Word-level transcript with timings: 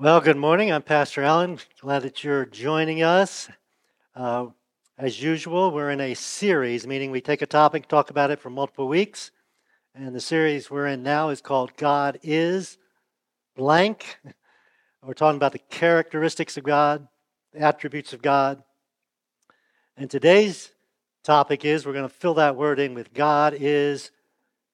Well, 0.00 0.22
good 0.22 0.38
morning. 0.38 0.72
I'm 0.72 0.80
Pastor 0.80 1.22
Allen. 1.22 1.58
Glad 1.82 2.04
that 2.04 2.24
you're 2.24 2.46
joining 2.46 3.02
us. 3.02 3.50
Uh, 4.16 4.46
as 4.96 5.22
usual, 5.22 5.72
we're 5.72 5.90
in 5.90 6.00
a 6.00 6.14
series, 6.14 6.86
meaning 6.86 7.10
we 7.10 7.20
take 7.20 7.42
a 7.42 7.46
topic, 7.46 7.86
talk 7.86 8.08
about 8.08 8.30
it 8.30 8.40
for 8.40 8.48
multiple 8.48 8.88
weeks. 8.88 9.30
And 9.94 10.14
the 10.14 10.20
series 10.20 10.70
we're 10.70 10.86
in 10.86 11.02
now 11.02 11.28
is 11.28 11.42
called 11.42 11.76
God 11.76 12.18
is 12.22 12.78
blank. 13.54 14.18
We're 15.06 15.12
talking 15.12 15.36
about 15.36 15.52
the 15.52 15.58
characteristics 15.58 16.56
of 16.56 16.64
God, 16.64 17.06
the 17.52 17.60
attributes 17.60 18.14
of 18.14 18.22
God. 18.22 18.62
And 19.98 20.10
today's 20.10 20.70
topic 21.24 21.66
is 21.66 21.84
we're 21.84 21.92
going 21.92 22.08
to 22.08 22.14
fill 22.14 22.34
that 22.34 22.56
word 22.56 22.78
in 22.78 22.94
with 22.94 23.12
God 23.12 23.54
is 23.54 24.12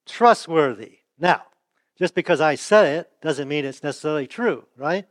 trustworthy. 0.07 0.99
Now, 1.19 1.43
just 1.99 2.15
because 2.15 2.41
I 2.41 2.55
said 2.55 3.01
it 3.01 3.11
doesn't 3.23 3.49
mean 3.49 3.65
it's 3.65 3.83
necessarily 3.83 4.29
true, 4.29 4.67
right? 4.77 5.07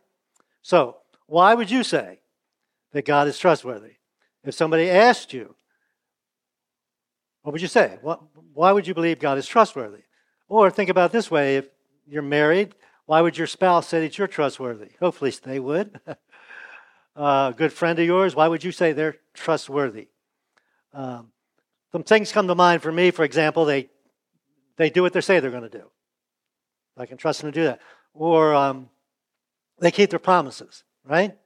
So, 0.65 0.97
why 1.27 1.53
would 1.53 1.69
you 1.69 1.83
say 1.83 2.21
that 2.91 3.05
God 3.05 3.27
is 3.27 3.37
trustworthy? 3.37 3.97
If 4.43 4.55
somebody 4.55 4.89
asked 4.89 5.31
you, 5.31 5.53
what 7.43 7.51
would 7.51 7.61
you 7.61 7.67
say? 7.67 7.99
Why 8.01 8.71
would 8.71 8.87
you 8.87 8.95
believe 8.95 9.19
God 9.19 9.37
is 9.37 9.45
trustworthy? 9.45 10.01
Or 10.47 10.71
think 10.71 10.89
about 10.89 11.11
this 11.11 11.29
way 11.29 11.57
if 11.57 11.67
you're 12.07 12.23
married, 12.23 12.73
why 13.05 13.21
would 13.21 13.37
your 13.37 13.45
spouse 13.45 13.87
say 13.87 13.99
that 13.99 14.17
you're 14.17 14.25
trustworthy? 14.25 14.89
Hopefully 14.99 15.31
they 15.43 15.59
would. 15.59 15.99
a 17.15 17.53
good 17.55 17.71
friend 17.71 17.99
of 17.99 18.05
yours, 18.07 18.35
why 18.35 18.47
would 18.47 18.63
you 18.63 18.71
say 18.71 18.91
they're 18.91 19.17
trustworthy? 19.35 20.07
Um, 20.93 21.31
some 21.91 22.01
things 22.01 22.31
come 22.31 22.47
to 22.47 22.55
mind 22.55 22.81
for 22.81 22.91
me. 22.91 23.11
For 23.11 23.23
example, 23.23 23.65
they 23.65 23.89
they 24.77 24.89
do 24.89 25.03
what 25.03 25.13
they 25.13 25.21
say 25.21 25.39
they're 25.39 25.51
going 25.51 25.61
to 25.61 25.69
do. 25.69 25.91
I 26.97 27.05
can 27.05 27.17
trust 27.17 27.41
them 27.41 27.51
to 27.51 27.59
do 27.59 27.65
that. 27.65 27.81
Or 28.15 28.55
um, 28.55 28.89
they 29.79 29.91
keep 29.91 30.09
their 30.09 30.19
promises, 30.19 30.83
right? 31.05 31.37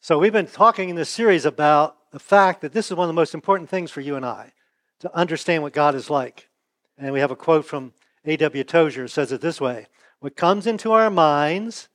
So 0.00 0.18
we've 0.18 0.32
been 0.32 0.46
talking 0.46 0.88
in 0.88 0.96
this 0.96 1.08
series 1.08 1.44
about 1.44 1.96
the 2.12 2.18
fact 2.18 2.60
that 2.60 2.72
this 2.72 2.90
is 2.90 2.96
one 2.96 3.04
of 3.04 3.08
the 3.08 3.20
most 3.20 3.34
important 3.34 3.68
things 3.68 3.90
for 3.90 4.00
you 4.00 4.16
and 4.16 4.24
I 4.24 4.52
to 5.00 5.14
understand 5.16 5.62
what 5.62 5.72
God 5.72 5.94
is 5.94 6.10
like. 6.10 6.48
And 6.96 7.12
we 7.12 7.20
have 7.20 7.30
a 7.30 7.36
quote 7.36 7.64
from 7.64 7.92
A.W. 8.24 8.64
Tozer 8.64 9.08
says 9.08 9.32
it 9.32 9.40
this 9.40 9.60
way 9.60 9.86
What 10.20 10.36
comes 10.36 10.66
into 10.66 10.92
our 10.92 11.10
minds 11.10 11.88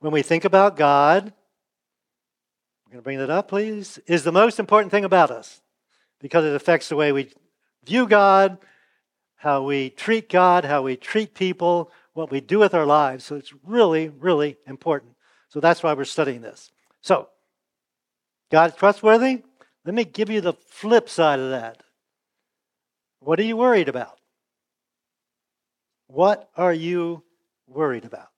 when 0.00 0.12
we 0.12 0.22
think 0.22 0.44
about 0.44 0.76
God, 0.76 1.24
I'm 1.24 2.92
going 2.92 2.98
to 2.98 3.02
bring 3.02 3.18
that 3.18 3.30
up, 3.30 3.48
please, 3.48 3.98
is 4.06 4.22
the 4.22 4.32
most 4.32 4.60
important 4.60 4.92
thing 4.92 5.04
about 5.04 5.30
us 5.30 5.60
because 6.20 6.44
it 6.44 6.54
affects 6.54 6.88
the 6.88 6.96
way 6.96 7.10
we 7.10 7.32
view 7.84 8.06
God, 8.06 8.58
how 9.36 9.62
we 9.62 9.90
treat 9.90 10.28
God, 10.28 10.64
how 10.64 10.82
we 10.82 10.96
treat 10.96 11.34
people, 11.34 11.90
what 12.16 12.30
we 12.30 12.40
do 12.40 12.58
with 12.58 12.74
our 12.74 12.86
lives. 12.86 13.24
So 13.24 13.36
it's 13.36 13.52
really, 13.62 14.08
really 14.08 14.56
important. 14.66 15.12
So 15.48 15.60
that's 15.60 15.82
why 15.82 15.92
we're 15.92 16.04
studying 16.04 16.40
this. 16.40 16.70
So, 17.02 17.28
God's 18.50 18.74
trustworthy? 18.74 19.42
Let 19.84 19.94
me 19.94 20.04
give 20.04 20.30
you 20.30 20.40
the 20.40 20.54
flip 20.54 21.08
side 21.08 21.38
of 21.38 21.50
that. 21.50 21.82
What 23.20 23.38
are 23.38 23.44
you 23.44 23.56
worried 23.56 23.88
about? 23.88 24.18
What 26.06 26.48
are 26.56 26.72
you 26.72 27.22
worried 27.66 28.04
about? 28.04 28.28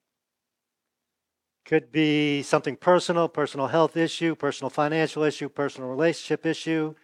Could 1.65 1.93
be 1.93 2.43
something 2.43 2.77
personal, 2.77 3.29
personal 3.29 3.67
health 3.67 3.97
issue, 3.97 4.35
personal 4.35 4.71
financial 4.71 5.23
issue, 5.23 5.49
personal 5.49 5.91
relationship 5.91 6.47
issue. 6.47 6.95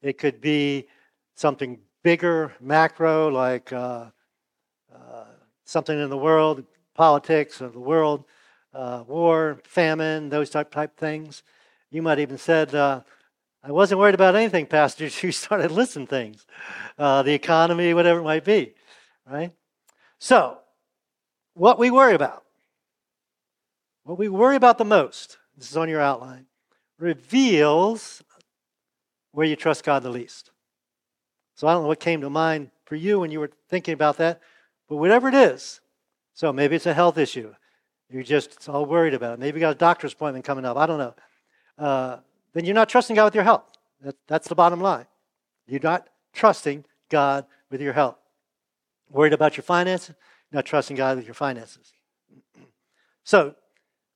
It 0.00 0.16
could 0.16 0.40
be 0.40 0.86
something 1.34 1.80
bigger, 2.02 2.54
macro, 2.60 3.28
like 3.28 3.72
uh, 3.72 4.06
uh, 4.94 5.24
something 5.70 5.98
in 5.98 6.10
the 6.10 6.18
world, 6.18 6.64
politics 6.94 7.60
of 7.60 7.72
the 7.72 7.80
world, 7.80 8.24
uh, 8.74 9.04
war, 9.06 9.60
famine, 9.64 10.28
those 10.28 10.50
type 10.50 10.70
type 10.70 10.96
things. 10.96 11.42
You 11.90 12.02
might 12.02 12.18
even 12.18 12.38
said, 12.38 12.74
uh, 12.74 13.02
"I 13.62 13.70
wasn't 13.70 14.00
worried 14.00 14.14
about 14.14 14.34
anything, 14.34 14.66
Pastor." 14.66 15.08
You 15.22 15.32
started 15.32 15.70
listing 15.70 16.06
things, 16.06 16.44
uh, 16.98 17.22
the 17.22 17.34
economy, 17.34 17.94
whatever 17.94 18.20
it 18.20 18.24
might 18.24 18.44
be, 18.44 18.74
right? 19.26 19.52
So, 20.18 20.58
what 21.54 21.78
we 21.78 21.90
worry 21.90 22.14
about, 22.14 22.44
what 24.02 24.18
we 24.18 24.28
worry 24.28 24.56
about 24.56 24.78
the 24.78 24.84
most, 24.84 25.38
this 25.56 25.70
is 25.70 25.76
on 25.76 25.88
your 25.88 26.00
outline, 26.00 26.46
reveals 26.98 28.22
where 29.32 29.46
you 29.46 29.56
trust 29.56 29.84
God 29.84 30.02
the 30.02 30.10
least. 30.10 30.50
So 31.54 31.68
I 31.68 31.72
don't 31.72 31.82
know 31.82 31.88
what 31.88 32.00
came 32.00 32.22
to 32.22 32.30
mind 32.30 32.70
for 32.84 32.96
you 32.96 33.20
when 33.20 33.30
you 33.30 33.38
were 33.38 33.50
thinking 33.68 33.94
about 33.94 34.16
that, 34.16 34.40
but 34.90 34.96
whatever 34.96 35.28
it 35.28 35.34
is, 35.34 35.80
so 36.34 36.52
maybe 36.52 36.74
it's 36.74 36.84
a 36.84 36.92
health 36.92 37.16
issue. 37.16 37.54
You're 38.10 38.24
just 38.24 38.68
all 38.68 38.84
worried 38.84 39.14
about 39.14 39.34
it. 39.34 39.38
Maybe 39.38 39.58
you 39.58 39.60
got 39.60 39.76
a 39.76 39.78
doctor's 39.78 40.12
appointment 40.12 40.44
coming 40.44 40.64
up. 40.64 40.76
I 40.76 40.86
don't 40.86 40.98
know. 40.98 41.14
Uh, 41.78 42.16
then 42.52 42.64
you're 42.64 42.74
not 42.74 42.88
trusting 42.88 43.14
God 43.14 43.26
with 43.26 43.36
your 43.36 43.44
health. 43.44 43.62
That, 44.02 44.16
that's 44.26 44.48
the 44.48 44.56
bottom 44.56 44.80
line. 44.80 45.06
You're 45.68 45.80
not 45.80 46.08
trusting 46.32 46.84
God 47.08 47.46
with 47.70 47.80
your 47.80 47.92
health. 47.92 48.16
Worried 49.08 49.32
about 49.32 49.56
your 49.56 49.62
finances, 49.62 50.16
not 50.50 50.66
trusting 50.66 50.96
God 50.96 51.18
with 51.18 51.24
your 51.24 51.34
finances. 51.34 51.92
So, 53.22 53.54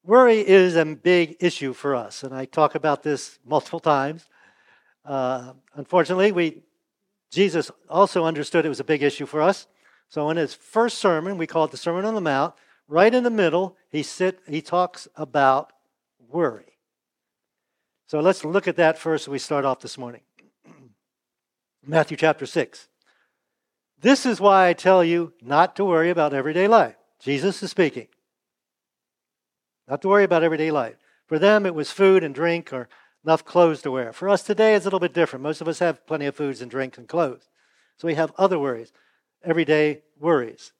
worry 0.02 0.40
is 0.40 0.74
a 0.74 0.84
big 0.84 1.36
issue 1.38 1.72
for 1.72 1.94
us, 1.94 2.24
and 2.24 2.34
I 2.34 2.46
talk 2.46 2.74
about 2.74 3.04
this 3.04 3.38
multiple 3.46 3.80
times. 3.80 4.28
Uh, 5.04 5.52
unfortunately, 5.74 6.32
we 6.32 6.62
Jesus 7.30 7.70
also 7.88 8.24
understood 8.24 8.66
it 8.66 8.68
was 8.68 8.80
a 8.80 8.84
big 8.84 9.04
issue 9.04 9.26
for 9.26 9.40
us. 9.40 9.68
So 10.14 10.30
in 10.30 10.36
his 10.36 10.54
first 10.54 10.98
sermon, 10.98 11.38
we 11.38 11.48
call 11.48 11.64
it 11.64 11.72
the 11.72 11.76
Sermon 11.76 12.04
on 12.04 12.14
the 12.14 12.20
Mount, 12.20 12.54
right 12.86 13.12
in 13.12 13.25
the 13.25 13.30
middle, 13.30 13.76
he 13.91 14.04
sit 14.04 14.38
he 14.47 14.62
talks 14.62 15.08
about 15.16 15.72
worry. 16.28 16.78
So 18.06 18.20
let's 18.20 18.44
look 18.44 18.69
at 18.69 18.76
that 18.76 18.97
first 18.97 19.25
as 19.25 19.28
we 19.28 19.41
start 19.41 19.64
off 19.64 19.80
this 19.80 19.98
morning. 19.98 20.20
Matthew 21.84 22.16
chapter 22.16 22.47
6. 22.47 22.86
This 24.02 24.25
is 24.25 24.41
why 24.41 24.69
I 24.69 24.72
tell 24.72 25.02
you 25.02 25.32
not 25.42 25.75
to 25.75 25.84
worry 25.84 26.10
about 26.10 26.32
everyday 26.32 26.69
life. 26.69 26.94
Jesus 27.19 27.60
is 27.60 27.72
speaking. 27.72 28.06
Not 29.88 30.00
to 30.02 30.08
worry 30.08 30.22
about 30.22 30.44
everyday 30.44 30.70
life. 30.70 30.94
For 31.26 31.41
them, 31.41 31.66
it 31.66 31.75
was 31.75 31.91
food 31.91 32.22
and 32.22 32.32
drink 32.32 32.72
or 32.72 32.88
enough 33.25 33.44
clothes 33.44 33.82
to 33.82 33.91
wear. 33.91 34.12
For 34.12 34.28
us 34.28 34.44
today, 34.44 34.76
it's 34.76 34.84
a 34.84 34.86
little 34.86 35.00
bit 35.00 35.12
different. 35.12 35.42
Most 35.42 35.60
of 35.60 35.66
us 35.66 35.81
have 35.81 36.06
plenty 36.06 36.26
of 36.26 36.36
foods 36.36 36.62
and 36.62 36.70
drinks 36.70 36.98
and 36.98 37.08
clothes. 37.08 37.48
So 37.96 38.06
we 38.06 38.14
have 38.14 38.32
other 38.38 38.60
worries, 38.60 38.92
everyday 39.44 40.03
worries. 40.19 40.72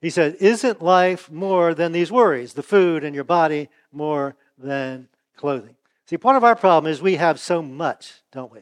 He 0.00 0.10
said, 0.10 0.36
Isn't 0.40 0.82
life 0.82 1.30
more 1.30 1.74
than 1.74 1.92
these 1.92 2.10
worries, 2.10 2.54
the 2.54 2.62
food 2.62 3.04
and 3.04 3.14
your 3.14 3.24
body 3.24 3.68
more 3.92 4.36
than 4.58 5.08
clothing? 5.36 5.76
See, 6.06 6.18
part 6.18 6.36
of 6.36 6.44
our 6.44 6.56
problem 6.56 6.90
is 6.90 7.00
we 7.00 7.16
have 7.16 7.38
so 7.38 7.62
much, 7.62 8.22
don't 8.32 8.52
we? 8.52 8.60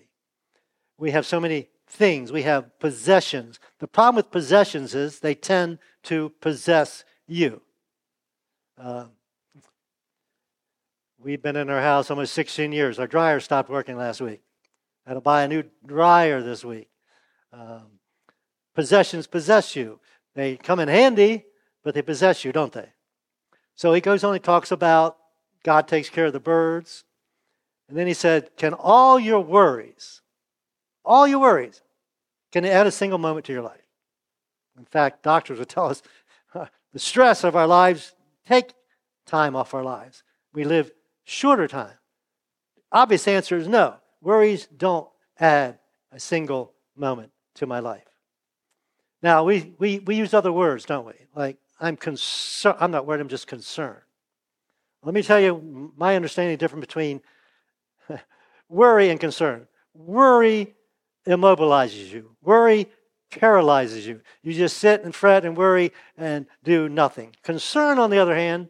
We 0.99 1.13
have 1.13 1.27
so 1.27 1.41
many 1.41 1.69
things, 1.87 2.31
we 2.31 2.43
have 2.43 2.79
possessions. 2.79 3.59
The 3.79 3.89
problem 3.89 4.17
with 4.17 4.31
possessions 4.31 4.95
is 4.95 5.21
they 5.21 5.35
tend 5.35 5.79
to 6.05 6.31
possess 6.41 7.05
you. 7.27 7.63
Uh, 8.79 9.07
We've 11.23 11.43
been 11.43 11.57
in 11.57 11.69
our 11.69 11.83
house 11.83 12.11
almost 12.11 12.33
16 12.33 12.73
years. 12.73 12.99
Our 12.99 13.07
dryer 13.07 13.41
stopped 13.41 13.69
working 13.69 13.99
last 13.99 14.23
week. 14.23 14.41
Had 15.07 15.15
to 15.15 15.21
buy 15.21 15.43
a 15.43 15.49
new 15.49 15.65
dryer 15.85 16.41
this 16.41 16.65
week. 16.65 16.89
Um, 17.53 18.00
possessions 18.75 19.27
possess 19.27 19.77
you. 19.77 20.01
They 20.35 20.57
come 20.57 20.81
in 20.81 20.89
handy, 20.89 21.45
but 21.83 21.95
they 21.95 22.03
possess 22.03 22.45
you, 22.45 22.53
don't 22.53 22.73
they? 22.73 22.91
So 23.75 23.93
he 23.93 24.01
goes 24.01 24.25
on, 24.25 24.35
he 24.35 24.41
talks 24.41 24.71
about 24.71 25.17
God 25.63 25.89
takes 25.89 26.09
care 26.09 26.27
of 26.27 26.33
the 26.33 26.41
birds. 26.41 27.05
And 27.89 27.99
then 27.99 28.07
he 28.07 28.15
said, 28.15 28.57
Can 28.57 28.75
all 28.75 29.19
your 29.19 29.41
worries, 29.41 30.21
all 31.05 31.27
your 31.27 31.41
worries, 31.41 31.83
can 32.53 32.63
they 32.63 32.71
add 32.71 32.87
a 32.87 32.93
single 32.93 33.19
moment 33.19 33.47
to 33.47 33.53
your 33.53 33.63
life? 33.63 33.81
In 34.79 34.85
fact, 34.85 35.23
doctors 35.23 35.59
would 35.59 35.69
tell 35.69 35.87
us 35.87 36.03
the 36.55 36.99
stress 36.99 37.45
of 37.45 37.57
our 37.57 37.67
lives 37.67 38.15
take 38.47 38.75
time 39.27 39.55
off 39.55 39.75
our 39.75 39.85
lives. 39.85 40.23
We 40.53 40.65
live 40.65 40.91
shorter 41.25 41.69
time? 41.69 41.95
Obvious 42.93 43.29
answer 43.29 43.57
is 43.57 43.69
no. 43.69 43.97
Worries 44.21 44.67
don't 44.67 45.09
add 45.39 45.79
a 46.13 46.19
single 46.19 46.75
moment 46.97 47.31
to 47.55 47.67
my 47.67 47.79
life. 47.79 48.10
Now, 49.23 49.45
we, 49.45 49.75
we, 49.79 49.99
we 50.01 50.17
use 50.17 50.33
other 50.33 50.53
words, 50.53 50.85
don't 50.85 51.07
we? 51.07 51.15
Like, 51.35 51.59
I'm 51.79 51.97
concerned. 51.97 52.79
I'm 52.81 52.91
not 52.91 53.07
worried, 53.07 53.21
I'm 53.21 53.29
just 53.29 53.47
concerned. 53.47 54.01
Let 55.03 55.15
me 55.15 55.23
tell 55.23 55.41
you 55.41 55.93
my 55.97 56.17
understanding 56.17 56.57
difference 56.59 56.83
between 56.83 57.23
worry 58.69 59.09
and 59.09 59.19
concern. 59.19 59.67
Worry 59.95 60.75
immobilizes 61.27 62.11
you, 62.11 62.37
worry 62.43 62.89
paralyzes 63.31 64.07
you. 64.07 64.21
You 64.43 64.53
just 64.53 64.79
sit 64.79 65.05
and 65.05 65.15
fret 65.15 65.45
and 65.45 65.57
worry 65.57 65.93
and 66.17 66.47
do 66.65 66.89
nothing. 66.89 67.37
Concern, 67.43 67.99
on 67.99 68.11
the 68.11 68.19
other 68.19 68.35
hand, 68.35 68.69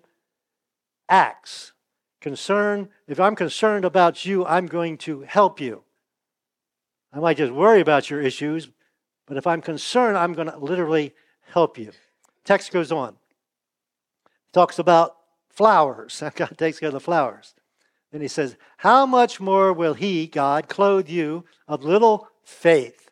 acts. 1.08 1.72
Concern, 2.20 2.90
if 3.08 3.18
I'm 3.18 3.34
concerned 3.34 3.84
about 3.84 4.26
you, 4.26 4.44
I'm 4.44 4.66
going 4.66 4.98
to 4.98 5.22
help 5.22 5.60
you. 5.60 5.82
I 7.12 7.18
might 7.18 7.38
just 7.38 7.52
worry 7.52 7.80
about 7.80 8.10
your 8.10 8.20
issues, 8.20 8.68
but 9.30 9.36
if 9.36 9.46
I'm 9.46 9.60
concerned, 9.60 10.18
I'm 10.18 10.32
going 10.32 10.50
to 10.50 10.58
literally 10.58 11.14
help 11.52 11.78
you. 11.78 11.92
Text 12.44 12.72
goes 12.72 12.90
on. 12.90 13.14
talks 14.52 14.80
about 14.80 15.14
flowers. 15.50 16.20
God 16.34 16.58
takes 16.58 16.80
care 16.80 16.88
of 16.88 16.94
the 16.94 16.98
flowers. 16.98 17.54
Then 18.10 18.22
he 18.22 18.26
says, 18.26 18.56
How 18.78 19.06
much 19.06 19.38
more 19.38 19.72
will 19.72 19.94
he, 19.94 20.26
God, 20.26 20.68
clothe 20.68 21.08
you 21.08 21.44
of 21.68 21.84
little 21.84 22.26
faith? 22.42 23.08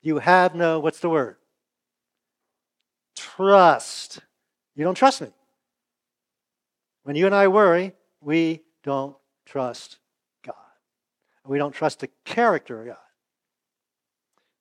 You 0.00 0.20
have 0.20 0.54
no, 0.54 0.78
what's 0.78 1.00
the 1.00 1.10
word? 1.10 1.34
Trust. 3.16 4.20
You 4.76 4.84
don't 4.84 4.94
trust 4.94 5.22
me. 5.22 5.32
When 7.02 7.16
you 7.16 7.26
and 7.26 7.34
I 7.34 7.48
worry, 7.48 7.94
we 8.20 8.62
don't 8.84 9.16
trust 9.44 9.98
God. 10.46 10.54
We 11.44 11.58
don't 11.58 11.74
trust 11.74 11.98
the 11.98 12.10
character 12.24 12.80
of 12.82 12.86
God. 12.86 13.07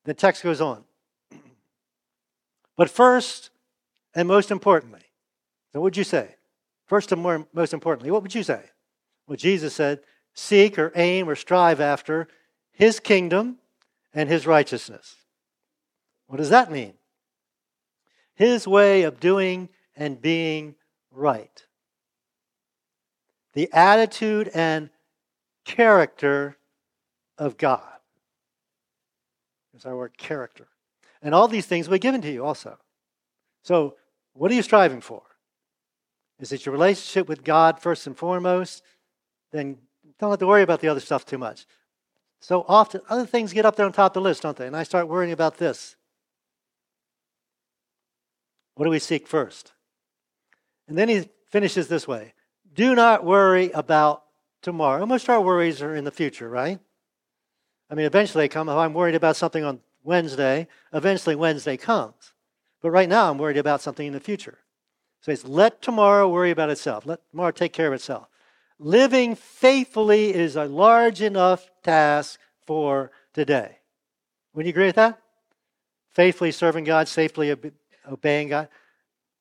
The 0.08 0.14
text 0.14 0.42
goes 0.42 0.62
on. 0.62 0.86
But 2.78 2.90
first 2.90 3.50
and 4.16 4.26
most 4.26 4.52
importantly, 4.52 5.02
so 5.74 5.82
what 5.82 5.84
would 5.84 5.98
you 5.98 6.06
say? 6.06 6.36
First 6.86 7.12
and 7.12 7.22
more, 7.22 7.46
most 7.52 7.74
importantly, 7.74 8.10
what 8.10 8.22
would 8.24 8.34
you 8.34 8.42
say? 8.42 8.62
Well, 9.28 9.36
Jesus 9.36 9.74
said, 9.74 10.00
seek 10.34 10.80
or 10.80 10.94
aim 10.96 11.28
or 11.28 11.36
strive 11.36 11.82
after 11.82 12.30
his 12.72 13.02
kingdom 13.02 13.58
and 14.14 14.30
his 14.30 14.48
righteousness. 14.48 15.18
What 16.28 16.38
does 16.38 16.52
that 16.52 16.72
mean? 16.72 16.94
His 18.34 18.66
way 18.66 19.04
of 19.04 19.20
doing 19.20 19.68
and 19.94 20.22
being 20.22 20.76
right. 21.12 21.66
The 23.56 23.70
attitude 23.74 24.50
and 24.54 24.90
character 25.66 26.56
of 27.38 27.58
God. 27.58 27.97
There's 29.78 29.86
our 29.86 29.96
word 29.96 30.18
character. 30.18 30.68
And 31.22 31.36
all 31.36 31.48
these 31.48 31.68
things 31.68 31.88
will 31.88 31.98
be 31.98 32.00
given 32.00 32.24
to 32.24 32.32
you 32.32 32.44
also. 32.44 32.80
So, 33.62 33.96
what 34.34 34.50
are 34.50 34.56
you 34.56 34.64
striving 34.64 35.02
for? 35.02 35.22
Is 36.40 36.52
it 36.52 36.66
your 36.66 36.74
relationship 36.74 37.28
with 37.28 37.44
God 37.44 37.80
first 37.80 38.08
and 38.08 38.18
foremost? 38.18 38.82
Then 39.52 39.78
don't 40.18 40.32
have 40.32 40.40
to 40.40 40.48
worry 40.48 40.64
about 40.64 40.82
the 40.82 40.88
other 40.88 41.00
stuff 41.00 41.28
too 41.28 41.38
much. 41.38 41.68
So 42.40 42.66
often, 42.68 43.02
other 43.08 43.28
things 43.28 43.54
get 43.54 43.66
up 43.68 43.76
there 43.76 43.86
on 43.86 43.92
top 43.92 44.12
of 44.12 44.14
the 44.16 44.28
list, 44.28 44.42
don't 44.42 44.58
they? 44.58 44.66
And 44.66 44.76
I 44.76 44.82
start 44.82 45.08
worrying 45.08 45.32
about 45.32 45.58
this. 45.58 45.96
What 48.74 48.86
do 48.86 48.90
we 48.90 49.00
seek 49.00 49.28
first? 49.28 49.74
And 50.88 50.98
then 50.98 51.08
he 51.08 51.30
finishes 51.52 51.88
this 51.88 52.08
way 52.08 52.34
Do 52.74 52.96
not 52.96 53.24
worry 53.24 53.70
about 53.72 54.24
tomorrow. 54.64 55.06
Most 55.06 55.26
of 55.26 55.30
our 55.30 55.42
worries 55.42 55.84
are 55.84 55.96
in 55.96 56.04
the 56.04 56.10
future, 56.10 56.50
right? 56.50 56.80
I 57.90 57.96
mean, 57.96 58.06
eventually 58.06 58.44
they 58.44 58.50
come. 58.50 58.70
If 58.70 58.76
I'm 58.76 58.94
worried 58.94 59.16
about 59.16 59.36
something 59.36 59.64
on 59.64 59.80
Wednesday, 60.04 60.68
eventually 60.94 61.36
Wednesday 61.36 61.78
comes. 61.78 62.34
But 62.82 62.92
right 62.92 63.10
now 63.10 63.30
I'm 63.30 63.38
worried 63.38 63.58
about 63.58 63.82
something 63.82 64.08
in 64.08 64.14
the 64.14 64.20
future. 64.20 64.60
So 65.22 65.32
it's 65.32 65.46
let 65.46 65.82
tomorrow 65.82 66.30
worry 66.30 66.52
about 66.52 66.70
itself. 66.70 67.06
Let 67.06 67.20
tomorrow 67.32 67.52
take 67.52 67.74
care 67.74 67.88
of 67.88 67.94
itself. 67.94 68.28
Living 68.80 69.36
faithfully 69.36 70.34
is 70.34 70.56
a 70.56 70.66
large 70.66 71.22
enough 71.22 71.70
task 71.84 72.40
for 72.66 73.12
today. 73.34 73.80
Would 74.54 74.66
you 74.66 74.70
agree 74.70 74.86
with 74.86 74.96
that? 74.96 75.20
Faithfully 76.12 76.52
serving 76.52 76.84
God, 76.84 77.08
safely 77.08 77.56
obeying 78.10 78.50
God. 78.50 78.70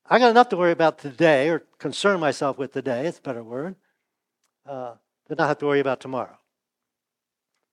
I 0.09 0.19
got 0.19 0.31
enough 0.31 0.49
to 0.51 0.57
worry 0.57 0.73
about 0.73 0.99
today 0.99 1.49
or 1.51 1.61
concern 1.79 2.21
myself 2.21 2.59
with 2.59 2.73
today. 2.73 3.07
It's 3.07 3.19
a 3.19 3.23
better 3.23 3.43
word. 3.43 3.77
Uh, 4.65 4.95
but 5.29 5.39
not 5.39 5.49
have 5.49 5.59
to 5.59 5.67
worry 5.67 5.81
about 5.81 6.01
tomorrow. 6.01 6.39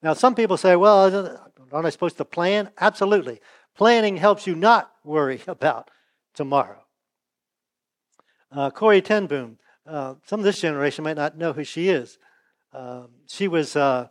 Now, 0.04 0.14
some 0.14 0.36
people 0.36 0.58
say, 0.58 0.76
well, 0.76 1.40
aren't 1.72 1.88
I 1.88 1.90
supposed 1.90 2.18
to 2.18 2.26
plan? 2.26 2.70
Absolutely. 2.80 3.40
Planning 3.76 4.18
helps 4.18 4.46
you 4.46 4.54
not 4.54 4.92
worry 5.04 5.42
about 5.48 5.90
tomorrow. 6.34 6.84
Uh, 8.52 8.70
Corrie 8.70 9.02
ten 9.02 9.26
Boom, 9.26 9.58
uh, 9.88 10.16
some 10.26 10.40
of 10.40 10.44
this 10.44 10.60
generation 10.60 11.04
might 11.04 11.16
not 11.16 11.38
know 11.38 11.54
who 11.54 11.64
she 11.64 11.88
is. 11.90 12.20
Um, 12.74 13.10
she 13.28 13.48
was 13.48 13.76
uh, 13.76 14.10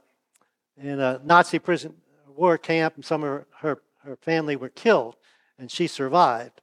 in 0.77 0.99
a 0.99 1.21
Nazi 1.23 1.59
prison 1.59 1.95
war 2.35 2.57
camp, 2.57 2.95
and 2.97 3.05
some 3.05 3.23
of 3.23 3.29
her, 3.29 3.47
her, 3.61 3.83
her 4.05 4.17
family 4.17 4.57
were 4.57 4.71
killed, 4.71 5.17
and 5.59 5.71
she 5.71 5.87
survived. 5.87 6.61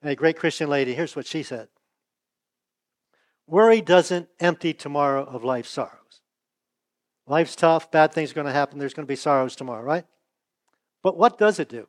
And 0.00 0.10
a 0.10 0.16
great 0.16 0.38
Christian 0.38 0.70
lady, 0.70 0.94
here's 0.94 1.14
what 1.14 1.26
she 1.26 1.42
said 1.42 1.68
Worry 3.46 3.82
doesn't 3.82 4.28
empty 4.40 4.72
tomorrow 4.72 5.24
of 5.24 5.44
life's 5.44 5.70
sorrows. 5.70 5.99
Life's 7.26 7.54
tough, 7.54 7.90
bad 7.90 8.12
things 8.12 8.32
are 8.32 8.34
going 8.34 8.46
to 8.46 8.52
happen, 8.52 8.78
there's 8.78 8.94
going 8.94 9.06
to 9.06 9.10
be 9.10 9.16
sorrows 9.16 9.54
tomorrow, 9.54 9.82
right? 9.82 10.04
But 11.02 11.16
what 11.16 11.38
does 11.38 11.58
it 11.58 11.68
do? 11.68 11.86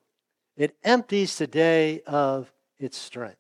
It 0.55 0.75
empties 0.83 1.35
today 1.35 2.01
of 2.05 2.51
its 2.79 2.97
strength. 2.97 3.37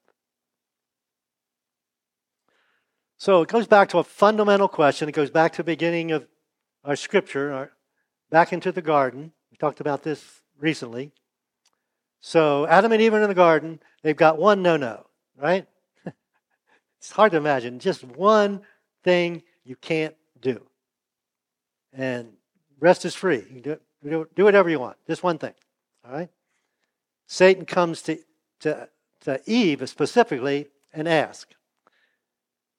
So 3.17 3.43
it 3.43 3.49
goes 3.49 3.67
back 3.67 3.89
to 3.89 3.99
a 3.99 4.03
fundamental 4.03 4.67
question. 4.67 5.07
It 5.07 5.11
goes 5.11 5.29
back 5.29 5.51
to 5.53 5.57
the 5.57 5.63
beginning 5.63 6.11
of 6.11 6.27
our 6.83 6.95
scripture, 6.95 7.51
our, 7.51 7.71
back 8.31 8.51
into 8.51 8.71
the 8.71 8.81
garden. 8.81 9.31
We 9.51 9.57
talked 9.57 9.79
about 9.79 10.01
this 10.01 10.41
recently. 10.57 11.11
So 12.19 12.65
Adam 12.65 12.91
and 12.91 13.01
Eve 13.01 13.13
are 13.13 13.21
in 13.21 13.29
the 13.29 13.35
garden. 13.35 13.79
They've 14.01 14.15
got 14.15 14.39
one 14.39 14.63
no 14.63 14.77
no, 14.77 15.05
right? 15.37 15.67
it's 16.97 17.11
hard 17.11 17.31
to 17.33 17.37
imagine. 17.37 17.77
Just 17.77 18.03
one 18.03 18.61
thing 19.03 19.43
you 19.63 19.75
can't 19.75 20.15
do. 20.39 20.65
And 21.93 22.33
rest 22.79 23.05
is 23.05 23.15
free. 23.15 23.43
You 23.51 23.79
do, 24.03 24.27
do 24.35 24.43
whatever 24.43 24.69
you 24.69 24.79
want. 24.79 24.97
Just 25.07 25.23
one 25.23 25.37
thing. 25.37 25.53
All 26.05 26.13
right? 26.13 26.29
Satan 27.27 27.65
comes 27.65 28.01
to, 28.03 28.19
to, 28.61 28.89
to 29.21 29.41
Eve 29.45 29.87
specifically 29.89 30.67
and 30.93 31.07
asks, 31.07 31.55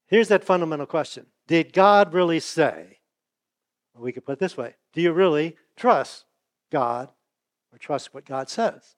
Here's 0.06 0.28
that 0.28 0.44
fundamental 0.44 0.86
question 0.86 1.26
Did 1.46 1.72
God 1.72 2.12
really 2.12 2.40
say? 2.40 2.98
Well, 3.94 4.04
we 4.04 4.12
could 4.12 4.24
put 4.24 4.34
it 4.34 4.38
this 4.38 4.56
way 4.56 4.74
Do 4.92 5.00
you 5.00 5.12
really 5.12 5.56
trust 5.76 6.24
God 6.70 7.10
or 7.72 7.78
trust 7.78 8.12
what 8.12 8.24
God 8.24 8.50
says? 8.50 8.96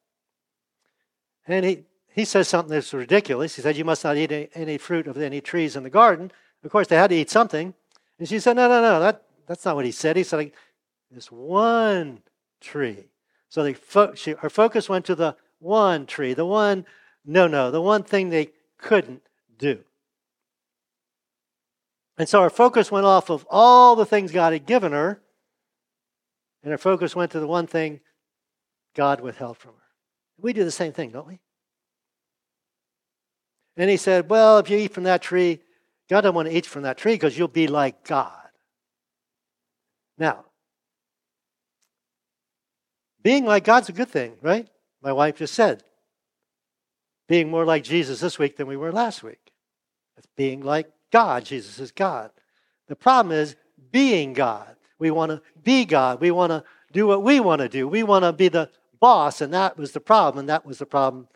And 1.47 1.65
he, 1.65 1.85
he 2.09 2.25
says 2.25 2.49
something 2.49 2.73
that's 2.73 2.95
ridiculous. 2.95 3.57
He 3.57 3.63
said, 3.63 3.77
You 3.77 3.85
must 3.85 4.05
not 4.05 4.17
eat 4.17 4.33
any, 4.33 4.49
any 4.55 4.79
fruit 4.79 5.07
of 5.07 5.19
any 5.19 5.41
trees 5.41 5.77
in 5.77 5.83
the 5.83 5.91
garden. 5.91 6.33
Of 6.65 6.71
course, 6.71 6.89
they 6.89 6.97
had 6.97 7.11
to 7.11 7.17
eat 7.17 7.31
something. 7.31 7.75
And 8.19 8.29
she 8.29 8.39
said, 8.41 8.57
No, 8.57 8.69
no, 8.69 8.81
no, 8.81 9.01
that, 9.01 9.24
that's 9.47 9.65
not 9.65 9.77
what 9.77 9.85
he 9.85 9.93
said. 9.93 10.17
He 10.17 10.25
said, 10.25 10.37
like, 10.37 10.55
This 11.11 11.31
one 11.31 12.23
tree. 12.61 13.09
So 13.49 13.63
they 13.63 13.75
fo- 13.75 14.15
she, 14.15 14.33
her 14.33 14.51
focus 14.51 14.89
went 14.89 15.05
to 15.07 15.15
the 15.15 15.37
one 15.59 16.07
tree, 16.07 16.35
the 16.35 16.47
one 16.47 16.87
no, 17.25 17.47
no, 17.47 17.71
the 17.71 17.81
one 17.81 18.03
thing 18.03 18.29
they 18.29 18.51
couldn't 18.79 19.23
do. 19.59 19.81
And 22.19 22.29
so 22.29 22.41
our 22.41 22.51
focus 22.51 22.93
went 22.93 23.07
off 23.07 23.31
of 23.31 23.47
all 23.51 23.97
the 23.97 24.07
things 24.07 24.31
God 24.31 24.53
had 24.53 24.67
given 24.67 24.93
her, 24.93 25.21
and 26.63 26.71
her 26.71 26.79
focus 26.79 27.17
went 27.17 27.33
to 27.33 27.41
the 27.41 27.47
one 27.47 27.67
thing 27.67 28.01
God 28.95 29.21
withheld 29.21 29.57
from 29.57 29.73
her. 29.73 29.79
We 30.39 30.53
do 30.53 30.65
the 30.65 30.71
same 30.71 30.93
thing, 30.93 31.11
don't 31.11 31.27
we? 31.27 31.41
And 33.77 33.91
he 33.91 33.97
said, 33.97 34.31
Well, 34.31 34.59
if 34.59 34.71
you 34.71 34.79
eat 34.79 34.93
from 34.93 35.05
that 35.05 35.23
tree, 35.23 35.61
God 36.09 36.21
doesn't 36.21 36.35
want 36.35 36.49
to 36.49 36.57
eat 36.57 36.67
from 36.67 36.83
that 36.83 36.99
tree 36.99 37.15
because 37.15 37.37
you'll 37.37 37.49
be 37.49 37.67
like 37.67 38.05
God. 38.05 38.44
Now, 40.19 40.45
being 43.23 43.45
like 43.45 43.65
God's 43.65 43.89
a 43.89 43.93
good 43.93 44.09
thing, 44.09 44.35
right? 44.43 44.69
My 45.03 45.13
wife 45.13 45.37
just 45.37 45.55
said. 45.55 45.83
Being 47.27 47.51
more 47.51 47.65
like 47.65 47.85
Jesus 47.85 48.21
this 48.21 48.39
week 48.39 48.57
than 48.57 48.67
we 48.67 48.77
were 48.77 48.93
last 48.93 49.23
week. 49.23 49.53
It's 50.17 50.29
being 50.37 50.61
like 50.61 50.91
God. 51.11 51.45
Jesus 51.45 51.79
is 51.79 51.91
God. 51.91 52.31
The 52.87 52.97
problem 52.97 53.35
is 53.35 53.57
being 53.91 54.35
God. 54.35 54.77
We 54.99 55.11
want 55.11 55.31
to 55.31 55.43
be 55.63 55.85
God. 55.85 56.21
We 56.21 56.31
want 56.31 56.51
to 56.51 56.65
do 56.93 57.07
what 57.07 57.23
we 57.23 57.41
want 57.41 57.61
to 57.61 57.69
do. 57.69 57.89
We 57.89 58.03
want 58.03 58.25
to 58.25 58.33
be 58.33 58.49
the 58.49 58.71
boss, 59.01 59.41
and 59.41 59.53
that 59.53 59.77
was 59.77 59.93
the 59.93 60.01
problem, 60.01 60.41
and 60.41 60.49
that 60.49 60.65
was 60.65 60.79
the 60.79 60.87
problem 60.87 61.29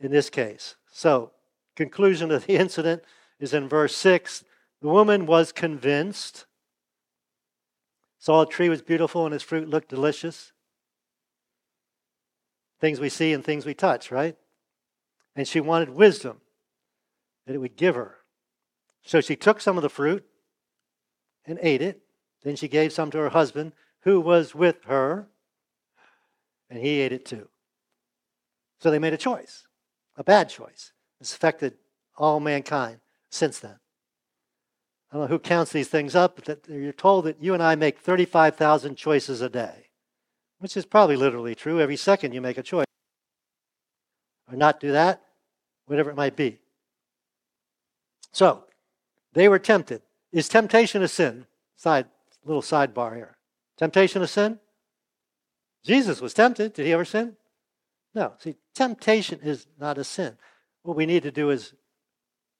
in 0.00 0.10
this 0.10 0.30
case. 0.30 0.76
So, 0.92 1.32
conclusion 1.76 2.30
of 2.30 2.46
the 2.46 2.56
incident 2.56 3.02
is 3.40 3.54
in 3.54 3.68
verse 3.68 3.96
6. 3.96 4.44
The 4.82 4.88
woman 4.88 5.26
was 5.26 5.52
convinced, 5.52 6.46
saw 8.24 8.40
a 8.40 8.46
tree 8.46 8.70
was 8.70 8.80
beautiful 8.80 9.26
and 9.26 9.34
its 9.34 9.44
fruit 9.44 9.68
looked 9.68 9.90
delicious. 9.90 10.52
Things 12.80 12.98
we 12.98 13.10
see 13.10 13.34
and 13.34 13.44
things 13.44 13.66
we 13.66 13.74
touch, 13.74 14.10
right? 14.10 14.34
And 15.36 15.46
she 15.46 15.60
wanted 15.60 15.90
wisdom 15.90 16.40
that 17.46 17.54
it 17.54 17.58
would 17.58 17.76
give 17.76 17.96
her. 17.96 18.14
So 19.02 19.20
she 19.20 19.36
took 19.36 19.60
some 19.60 19.76
of 19.76 19.82
the 19.82 19.90
fruit 19.90 20.24
and 21.44 21.58
ate 21.60 21.82
it. 21.82 22.00
Then 22.42 22.56
she 22.56 22.66
gave 22.66 22.94
some 22.94 23.10
to 23.10 23.18
her 23.18 23.28
husband 23.28 23.72
who 24.04 24.22
was 24.22 24.54
with 24.54 24.84
her, 24.84 25.28
and 26.70 26.80
he 26.80 27.00
ate 27.00 27.12
it 27.12 27.26
too. 27.26 27.48
So 28.78 28.90
they 28.90 28.98
made 28.98 29.12
a 29.12 29.18
choice, 29.18 29.66
a 30.16 30.24
bad 30.24 30.48
choice. 30.48 30.92
It's 31.20 31.34
affected 31.34 31.74
all 32.16 32.40
mankind 32.40 33.00
since 33.28 33.58
then. 33.58 33.76
Don't 35.14 35.22
know 35.22 35.28
who 35.28 35.38
counts 35.38 35.70
these 35.70 35.86
things 35.86 36.16
up, 36.16 36.34
but 36.34 36.66
you're 36.68 36.92
told 36.92 37.26
that 37.26 37.40
you 37.40 37.54
and 37.54 37.62
I 37.62 37.76
make 37.76 38.00
35,000 38.00 38.96
choices 38.96 39.40
a 39.40 39.48
day, 39.48 39.90
which 40.58 40.76
is 40.76 40.84
probably 40.84 41.14
literally 41.14 41.54
true. 41.54 41.80
Every 41.80 41.94
second 41.94 42.34
you 42.34 42.40
make 42.40 42.58
a 42.58 42.64
choice. 42.64 42.86
Or 44.50 44.56
not 44.56 44.80
do 44.80 44.90
that, 44.90 45.22
whatever 45.86 46.10
it 46.10 46.16
might 46.16 46.34
be. 46.34 46.58
So, 48.32 48.64
they 49.34 49.48
were 49.48 49.60
tempted. 49.60 50.02
Is 50.32 50.48
temptation 50.48 51.00
a 51.00 51.06
sin? 51.06 51.46
Side 51.76 52.06
little 52.44 52.60
sidebar 52.60 53.14
here. 53.14 53.36
Temptation 53.78 54.20
a 54.20 54.26
sin? 54.26 54.58
Jesus 55.84 56.20
was 56.20 56.34
tempted. 56.34 56.72
Did 56.72 56.86
he 56.86 56.92
ever 56.92 57.04
sin? 57.04 57.36
No. 58.16 58.32
See, 58.40 58.56
temptation 58.74 59.38
is 59.44 59.68
not 59.78 59.96
a 59.96 60.02
sin. 60.02 60.36
What 60.82 60.96
we 60.96 61.06
need 61.06 61.22
to 61.22 61.30
do 61.30 61.50
is 61.50 61.72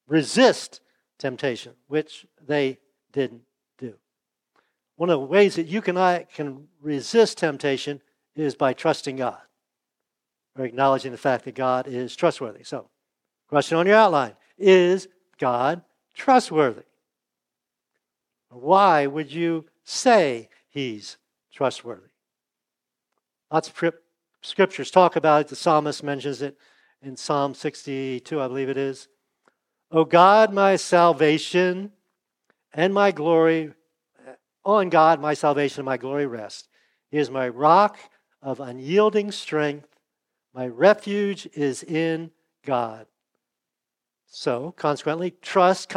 resist 0.07 0.81
temptation, 1.25 1.73
which 1.89 2.27
they 2.47 2.77
didn't 3.11 3.41
do. 3.79 3.95
One 4.97 5.09
of 5.09 5.19
the 5.19 5.27
ways 5.27 5.57
that 5.57 5.67
you 5.67 5.83
and 5.87 5.99
I 5.99 6.27
can 6.35 6.69
resist 6.83 7.39
temptation 7.39 8.03
is 8.37 8.55
by 8.55 8.75
trusting 8.75 9.17
God 9.17 9.41
or 10.55 10.67
acknowledging 10.67 11.13
the 11.13 11.19
fact 11.19 11.47
that 11.47 11.55
God 11.55 11.87
is 11.89 12.15
trustworthy. 12.15 12.63
So, 12.63 12.91
question 13.49 13.79
on 13.79 13.87
your 13.87 13.97
outline 13.97 14.35
Is 14.59 15.09
God 15.39 15.81
trustworthy? 16.13 16.83
Why 18.51 19.07
would 19.07 19.33
you 19.33 19.65
say 19.83 20.51
he's 20.69 21.17
trustworthy? 21.51 22.13
Lots 23.51 23.69
of 23.71 23.95
scriptures 24.43 24.91
talk 24.91 25.17
about 25.17 25.41
it. 25.41 25.49
The 25.49 25.57
psalmist 25.57 26.03
mentions 26.03 26.43
it 26.43 26.59
in 27.03 27.17
Psalm 27.17 27.55
62, 27.55 28.39
I 28.39 28.47
believe 28.47 28.69
it 28.69 28.77
is. 28.77 29.09
O 29.95 30.05
God, 30.05 30.53
my 30.53 30.75
salvation 30.75 31.93
and 32.73 32.93
my 32.93 33.13
glory, 33.13 33.71
on 34.65 34.89
God, 34.89 35.21
my 35.21 35.35
salvation 35.35 35.83
and 35.83 35.87
my 35.87 35.97
glory 35.97 36.27
rest. 36.27 36.69
He 37.13 37.19
is 37.19 37.31
my 37.31 37.49
rock 37.49 37.97
of 38.43 38.59
unyielding 38.59 39.31
strength. 39.31 39.87
My 40.53 40.67
refuge 40.67 41.47
is 41.55 41.85
in 41.85 42.33
God. 42.67 43.07
So, 44.27 44.73
consequently, 44.73 45.31
trust 45.41 45.89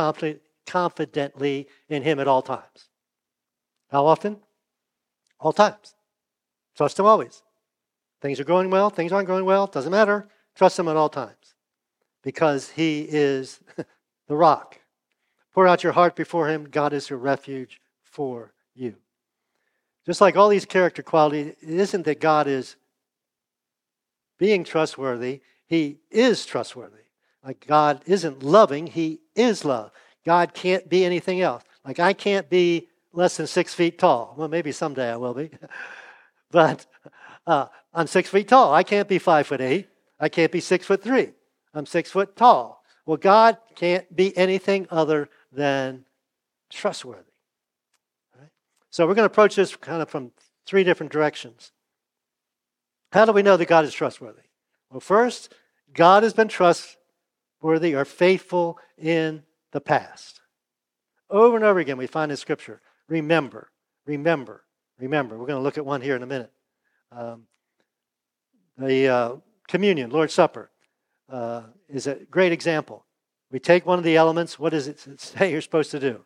confidently 0.67 1.67
in 1.89 2.03
Him 2.03 2.19
at 2.19 2.27
all 2.27 2.43
times. 2.43 2.89
How 3.89 4.05
often? 4.05 4.37
All 5.39 5.53
times. 5.53 5.95
Trust 6.75 6.99
Him 6.99 7.07
always. 7.07 7.41
Things 8.21 8.39
are 8.39 8.43
going 8.43 8.69
well, 8.69 8.91
things 8.91 9.11
aren't 9.11 9.27
going 9.27 9.45
well, 9.45 9.65
doesn't 9.65 9.91
matter. 9.91 10.27
Trust 10.53 10.77
Him 10.77 10.87
at 10.87 10.95
all 10.95 11.09
times 11.09 11.36
because 12.27 12.69
He 12.71 13.07
is 13.09 13.61
the 14.27 14.35
rock. 14.35 14.77
Pour 15.53 15.65
out 15.65 15.81
your 15.81 15.93
heart 15.93 16.13
before 16.13 16.49
Him. 16.49 16.65
God 16.69 16.91
is 16.91 17.09
your 17.09 17.19
refuge 17.19 17.79
for 18.03 18.51
you. 18.75 18.95
Just 20.05 20.19
like 20.19 20.35
all 20.35 20.49
these 20.49 20.65
character 20.65 21.01
qualities, 21.01 21.55
it 21.61 21.69
isn't 21.69 22.03
that 22.03 22.19
God 22.19 22.47
is 22.47 22.75
being 24.37 24.65
trustworthy, 24.65 25.39
He 25.67 25.99
is 26.11 26.45
trustworthy. 26.45 27.05
Like 27.45 27.65
God 27.65 28.01
isn't 28.05 28.43
loving, 28.43 28.87
He 28.87 29.21
is 29.33 29.63
love. 29.63 29.91
God 30.25 30.53
can't 30.53 30.89
be 30.89 31.05
anything 31.05 31.39
else. 31.39 31.63
Like 31.85 32.01
I 32.01 32.11
can't 32.11 32.49
be 32.49 32.89
less 33.13 33.37
than 33.37 33.47
six 33.47 33.73
feet 33.73 33.97
tall. 33.97 34.35
Well, 34.37 34.49
maybe 34.49 34.73
someday 34.73 35.13
I 35.13 35.15
will 35.15 35.33
be. 35.33 35.49
but 36.51 36.85
uh, 37.47 37.67
I'm 37.93 38.07
six 38.07 38.27
feet 38.27 38.49
tall. 38.49 38.73
I 38.73 38.83
can't 38.83 39.07
be 39.07 39.17
five 39.17 39.47
foot 39.47 39.61
eight. 39.61 39.87
I 40.19 40.27
can't 40.27 40.51
be 40.51 40.59
six 40.59 40.85
foot 40.85 41.01
three. 41.01 41.31
I'm 41.77 41.85
six 41.85 42.09
foot 42.09 42.35
tall. 42.35 42.83
Well, 43.05 43.17
God 43.17 43.57
can't 43.75 44.13
be 44.13 44.35
anything 44.35 44.87
other 44.89 45.29
than 45.51 46.05
trustworthy. 46.69 47.31
Right? 48.37 48.49
So 48.89 49.05
we're 49.05 49.13
going 49.13 49.27
to 49.27 49.31
approach 49.31 49.55
this 49.55 49.75
kind 49.75 50.01
of 50.01 50.09
from 50.09 50.31
three 50.65 50.83
different 50.83 51.11
directions. 51.11 51.71
How 53.13 53.25
do 53.25 53.31
we 53.31 53.43
know 53.43 53.55
that 53.57 53.67
God 53.67 53.85
is 53.85 53.93
trustworthy? 53.93 54.41
Well, 54.89 54.99
first, 54.99 55.53
God 55.93 56.23
has 56.23 56.33
been 56.33 56.47
trustworthy 56.47 57.95
or 57.95 58.05
faithful 58.05 58.79
in 58.97 59.43
the 59.71 59.79
past. 59.79 60.41
Over 61.29 61.57
and 61.57 61.65
over 61.65 61.79
again, 61.79 61.97
we 61.97 62.07
find 62.07 62.31
in 62.31 62.37
Scripture 62.37 62.81
remember, 63.07 63.69
remember, 64.05 64.63
remember. 64.99 65.37
We're 65.37 65.47
going 65.47 65.59
to 65.59 65.63
look 65.63 65.77
at 65.77 65.85
one 65.85 66.01
here 66.01 66.15
in 66.15 66.23
a 66.23 66.27
minute. 66.27 66.51
Um, 67.11 67.43
the 68.77 69.07
uh, 69.07 69.35
communion, 69.67 70.09
Lord's 70.09 70.33
Supper, 70.33 70.71
uh, 71.29 71.63
is 71.89 72.07
a 72.07 72.15
great 72.15 72.51
example. 72.51 73.05
We 73.51 73.59
take 73.59 73.85
one 73.85 73.97
of 73.97 74.03
the 74.03 74.17
elements. 74.17 74.59
What 74.59 74.71
does 74.71 74.87
it 74.87 74.99
say 75.19 75.51
you're 75.51 75.61
supposed 75.61 75.91
to 75.91 75.99
do? 75.99 76.23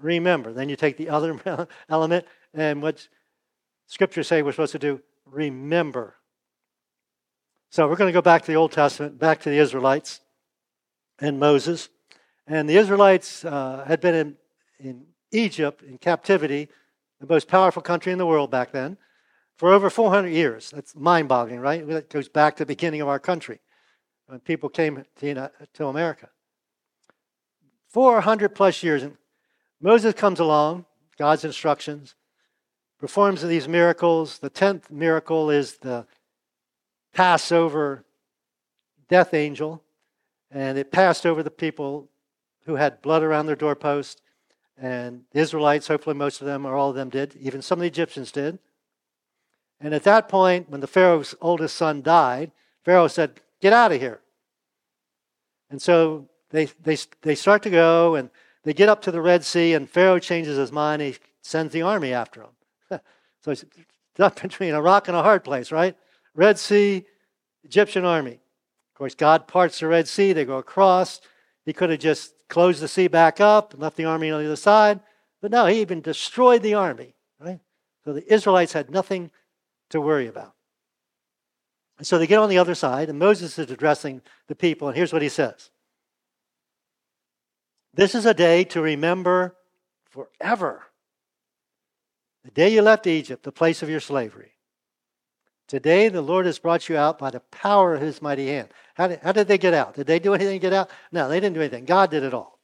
Remember. 0.00 0.52
Then 0.52 0.68
you 0.68 0.76
take 0.76 0.96
the 0.96 1.08
other 1.08 1.68
element, 1.88 2.26
and 2.52 2.82
what 2.82 3.06
Scripture 3.86 4.22
say 4.22 4.42
we're 4.42 4.52
supposed 4.52 4.72
to 4.72 4.78
do? 4.78 5.00
Remember. 5.26 6.16
So 7.70 7.88
we're 7.88 7.96
going 7.96 8.08
to 8.08 8.12
go 8.12 8.22
back 8.22 8.42
to 8.42 8.48
the 8.48 8.56
Old 8.56 8.72
Testament, 8.72 9.18
back 9.18 9.40
to 9.42 9.50
the 9.50 9.56
Israelites 9.56 10.20
and 11.18 11.38
Moses. 11.38 11.88
And 12.46 12.68
the 12.68 12.76
Israelites 12.76 13.44
uh, 13.44 13.84
had 13.86 14.00
been 14.00 14.14
in, 14.14 14.36
in 14.78 15.06
Egypt 15.30 15.82
in 15.82 15.96
captivity, 15.96 16.68
the 17.20 17.26
most 17.26 17.48
powerful 17.48 17.80
country 17.80 18.12
in 18.12 18.18
the 18.18 18.26
world 18.26 18.50
back 18.50 18.72
then, 18.72 18.98
for 19.56 19.72
over 19.72 19.88
400 19.88 20.28
years. 20.28 20.70
That's 20.74 20.94
mind 20.94 21.28
boggling, 21.28 21.60
right? 21.60 21.86
That 21.86 22.10
goes 22.10 22.28
back 22.28 22.56
to 22.56 22.64
the 22.64 22.66
beginning 22.66 23.00
of 23.00 23.08
our 23.08 23.20
country 23.20 23.60
when 24.32 24.40
people 24.40 24.70
came 24.70 25.04
to, 25.20 25.86
America. 25.86 26.30
400 27.90 28.54
plus 28.54 28.82
years. 28.82 29.02
And 29.02 29.18
Moses 29.78 30.14
comes 30.14 30.40
along, 30.40 30.86
God's 31.18 31.44
instructions, 31.44 32.14
performs 32.98 33.42
these 33.42 33.68
miracles. 33.68 34.38
The 34.38 34.48
10th 34.48 34.90
miracle 34.90 35.50
is 35.50 35.76
the 35.76 36.06
Passover 37.12 38.06
death 39.06 39.34
angel, 39.34 39.82
and 40.50 40.78
it 40.78 40.90
passed 40.90 41.26
over 41.26 41.42
the 41.42 41.50
people 41.50 42.08
who 42.64 42.76
had 42.76 43.02
blood 43.02 43.22
around 43.22 43.44
their 43.44 43.54
doorpost. 43.54 44.22
And 44.78 45.24
the 45.32 45.40
Israelites, 45.40 45.88
hopefully 45.88 46.16
most 46.16 46.40
of 46.40 46.46
them 46.46 46.64
or 46.64 46.74
all 46.74 46.88
of 46.88 46.96
them 46.96 47.10
did. 47.10 47.36
Even 47.38 47.60
some 47.60 47.80
of 47.80 47.82
the 47.82 47.88
Egyptians 47.88 48.32
did. 48.32 48.58
And 49.78 49.92
at 49.92 50.04
that 50.04 50.30
point, 50.30 50.70
when 50.70 50.80
the 50.80 50.86
Pharaoh's 50.86 51.34
oldest 51.42 51.76
son 51.76 52.00
died, 52.00 52.50
Pharaoh 52.82 53.08
said, 53.08 53.42
Get 53.60 53.74
out 53.74 53.92
of 53.92 54.00
here. 54.00 54.21
And 55.72 55.80
so 55.80 56.28
they, 56.50 56.66
they, 56.82 56.98
they 57.22 57.34
start 57.34 57.62
to 57.62 57.70
go 57.70 58.14
and 58.14 58.30
they 58.62 58.74
get 58.74 58.90
up 58.90 59.02
to 59.02 59.10
the 59.10 59.22
Red 59.22 59.44
Sea, 59.44 59.72
and 59.74 59.90
Pharaoh 59.90 60.20
changes 60.20 60.56
his 60.56 60.70
mind. 60.70 61.02
He 61.02 61.16
sends 61.40 61.72
the 61.72 61.82
army 61.82 62.12
after 62.12 62.40
them. 62.40 63.00
so 63.40 63.50
it's 63.50 63.64
up 64.20 64.40
between 64.40 64.74
a 64.74 64.82
rock 64.82 65.08
and 65.08 65.16
a 65.16 65.22
hard 65.22 65.42
place, 65.42 65.72
right? 65.72 65.96
Red 66.34 66.58
Sea, 66.58 67.04
Egyptian 67.64 68.04
army. 68.04 68.34
Of 68.34 68.98
course, 68.98 69.14
God 69.14 69.48
parts 69.48 69.80
the 69.80 69.88
Red 69.88 70.06
Sea. 70.06 70.32
They 70.32 70.44
go 70.44 70.58
across. 70.58 71.20
He 71.64 71.72
could 71.72 71.90
have 71.90 71.98
just 71.98 72.34
closed 72.48 72.80
the 72.82 72.86
sea 72.86 73.08
back 73.08 73.40
up 73.40 73.72
and 73.72 73.82
left 73.82 73.96
the 73.96 74.04
army 74.04 74.30
on 74.30 74.40
the 74.40 74.46
other 74.46 74.56
side. 74.56 75.00
But 75.40 75.50
no, 75.50 75.66
he 75.66 75.80
even 75.80 76.02
destroyed 76.02 76.62
the 76.62 76.74
army, 76.74 77.14
right? 77.40 77.60
So 78.04 78.12
the 78.12 78.32
Israelites 78.32 78.74
had 78.74 78.90
nothing 78.90 79.30
to 79.88 80.00
worry 80.00 80.28
about. 80.28 80.54
So 82.02 82.18
they 82.18 82.26
get 82.26 82.38
on 82.38 82.48
the 82.48 82.58
other 82.58 82.74
side, 82.74 83.08
and 83.08 83.18
Moses 83.18 83.58
is 83.58 83.70
addressing 83.70 84.22
the 84.48 84.54
people, 84.54 84.88
and 84.88 84.96
here's 84.96 85.12
what 85.12 85.22
he 85.22 85.28
says 85.28 85.70
This 87.94 88.14
is 88.14 88.26
a 88.26 88.34
day 88.34 88.64
to 88.64 88.80
remember 88.80 89.56
forever. 90.10 90.84
The 92.44 92.50
day 92.50 92.70
you 92.70 92.82
left 92.82 93.06
Egypt, 93.06 93.44
the 93.44 93.52
place 93.52 93.82
of 93.82 93.88
your 93.88 94.00
slavery. 94.00 94.52
Today, 95.68 96.08
the 96.08 96.22
Lord 96.22 96.44
has 96.46 96.58
brought 96.58 96.88
you 96.88 96.96
out 96.96 97.18
by 97.18 97.30
the 97.30 97.40
power 97.40 97.94
of 97.94 98.02
his 98.02 98.20
mighty 98.20 98.48
hand. 98.48 98.68
How 98.94 99.06
did, 99.06 99.20
how 99.20 99.30
did 99.30 99.46
they 99.46 99.58
get 99.58 99.72
out? 99.72 99.94
Did 99.94 100.08
they 100.08 100.18
do 100.18 100.34
anything 100.34 100.56
to 100.56 100.66
get 100.66 100.72
out? 100.72 100.90
No, 101.12 101.28
they 101.28 101.38
didn't 101.38 101.54
do 101.54 101.60
anything. 101.60 101.84
God 101.84 102.10
did 102.10 102.24
it 102.24 102.34
all. 102.34 102.58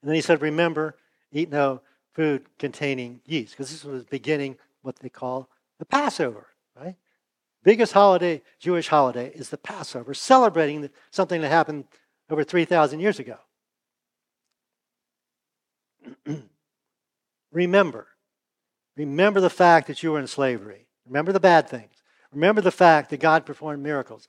And 0.00 0.08
then 0.08 0.14
he 0.14 0.22
said, 0.22 0.40
Remember, 0.40 0.96
eat 1.32 1.50
no 1.50 1.82
food 2.14 2.46
containing 2.58 3.20
yeast, 3.26 3.52
because 3.52 3.70
this 3.70 3.84
was 3.84 4.04
beginning 4.04 4.56
what 4.82 5.00
they 5.00 5.08
call 5.08 5.48
the 5.80 5.84
Passover 5.84 6.49
right? 6.78 6.96
Biggest 7.62 7.92
holiday, 7.92 8.42
Jewish 8.58 8.88
holiday, 8.88 9.30
is 9.34 9.50
the 9.50 9.58
Passover, 9.58 10.14
celebrating 10.14 10.88
something 11.10 11.40
that 11.42 11.48
happened 11.48 11.84
over 12.30 12.42
3,000 12.44 13.00
years 13.00 13.18
ago. 13.18 13.36
remember. 17.52 18.06
Remember 18.96 19.40
the 19.40 19.50
fact 19.50 19.86
that 19.88 20.02
you 20.02 20.12
were 20.12 20.18
in 20.18 20.26
slavery. 20.26 20.86
Remember 21.06 21.32
the 21.32 21.40
bad 21.40 21.68
things. 21.68 21.92
Remember 22.32 22.60
the 22.60 22.70
fact 22.70 23.10
that 23.10 23.20
God 23.20 23.44
performed 23.44 23.82
miracles, 23.82 24.28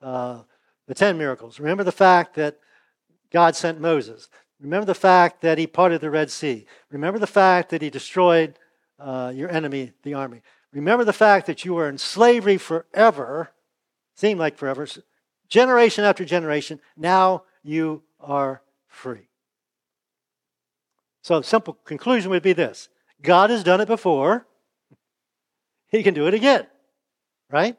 uh, 0.00 0.42
the 0.86 0.94
10 0.94 1.18
miracles. 1.18 1.60
Remember 1.60 1.84
the 1.84 1.92
fact 1.92 2.34
that 2.34 2.58
God 3.30 3.54
sent 3.54 3.80
Moses. 3.80 4.28
Remember 4.60 4.86
the 4.86 4.94
fact 4.94 5.40
that 5.42 5.58
he 5.58 5.66
parted 5.66 6.00
the 6.00 6.10
Red 6.10 6.30
Sea. 6.30 6.66
Remember 6.90 7.18
the 7.18 7.26
fact 7.26 7.70
that 7.70 7.82
he 7.82 7.90
destroyed 7.90 8.58
uh, 8.98 9.32
your 9.34 9.50
enemy, 9.50 9.92
the 10.02 10.14
army. 10.14 10.42
Remember 10.72 11.04
the 11.04 11.12
fact 11.12 11.46
that 11.46 11.64
you 11.64 11.74
were 11.74 11.88
in 11.88 11.98
slavery 11.98 12.56
forever, 12.56 13.50
seemed 14.14 14.40
like 14.40 14.56
forever, 14.56 14.86
generation 15.48 16.04
after 16.04 16.24
generation. 16.24 16.80
Now 16.96 17.44
you 17.62 18.02
are 18.20 18.62
free. 18.88 19.28
So, 21.22 21.42
simple 21.42 21.74
conclusion 21.84 22.30
would 22.30 22.42
be 22.42 22.52
this 22.52 22.88
God 23.20 23.50
has 23.50 23.62
done 23.62 23.80
it 23.80 23.86
before, 23.86 24.46
He 25.88 26.02
can 26.02 26.14
do 26.14 26.26
it 26.26 26.34
again, 26.34 26.66
right? 27.50 27.76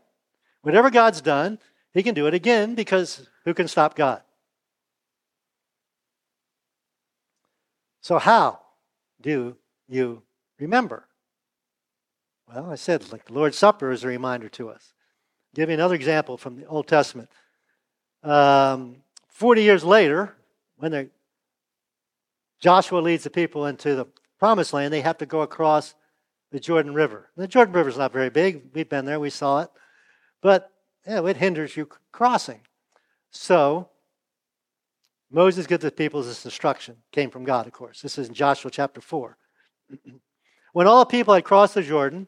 Whatever 0.62 0.90
God's 0.90 1.20
done, 1.20 1.60
He 1.94 2.04
can 2.04 2.14
do 2.14 2.28
it 2.28 2.34
again 2.34 2.76
because 2.76 3.28
who 3.44 3.54
can 3.54 3.68
stop 3.68 3.96
God? 3.96 4.22
So, 8.02 8.20
how 8.20 8.60
do 9.20 9.58
you 9.88 10.22
remember? 10.60 11.08
Well, 12.54 12.72
I 12.72 12.76
said, 12.76 13.12
like 13.12 13.26
the 13.26 13.34
Lord's 13.34 13.58
Supper 13.58 13.92
is 13.92 14.04
a 14.04 14.08
reminder 14.08 14.48
to 14.50 14.70
us. 14.70 14.94
I'll 14.94 15.56
give 15.56 15.70
you 15.70 15.74
another 15.74 15.96
example 15.96 16.38
from 16.38 16.58
the 16.58 16.66
Old 16.66 16.88
Testament. 16.88 17.30
Um, 18.22 18.98
40 19.30 19.64
years 19.64 19.84
later, 19.84 20.36
when 20.78 20.92
they, 20.92 21.10
Joshua 22.60 23.00
leads 23.00 23.24
the 23.24 23.30
people 23.30 23.66
into 23.66 23.96
the 23.96 24.06
promised 24.38 24.74
land, 24.74 24.94
they 24.94 25.02
have 25.02 25.18
to 25.18 25.26
go 25.26 25.42
across 25.42 25.96
the 26.52 26.60
Jordan 26.60 26.94
River. 26.94 27.30
The 27.36 27.48
Jordan 27.48 27.74
River 27.74 27.90
is 27.90 27.98
not 27.98 28.14
very 28.14 28.30
big. 28.30 28.62
We've 28.74 28.88
been 28.88 29.06
there, 29.06 29.20
we 29.20 29.32
saw 29.32 29.62
it. 29.62 29.70
But 30.42 30.72
yeah, 31.08 31.26
it 31.26 31.38
hinders 31.38 31.76
you 31.76 31.90
crossing. 32.12 32.62
So 33.32 33.90
Moses 35.32 35.66
gives 35.66 35.84
the 35.84 35.92
people 35.92 36.22
this 36.22 36.46
instruction, 36.46 36.98
came 37.12 37.32
from 37.32 37.46
God, 37.46 37.66
of 37.66 37.74
course. 37.74 38.02
This 38.02 38.20
is 38.20 38.28
in 38.28 38.36
Joshua 38.36 38.70
chapter 38.70 39.02
4. 39.02 39.38
when 40.74 40.86
all 40.86 41.00
the 41.00 41.06
people 41.06 41.34
had 41.34 41.44
crossed 41.44 41.74
the 41.74 41.82
Jordan, 41.82 42.28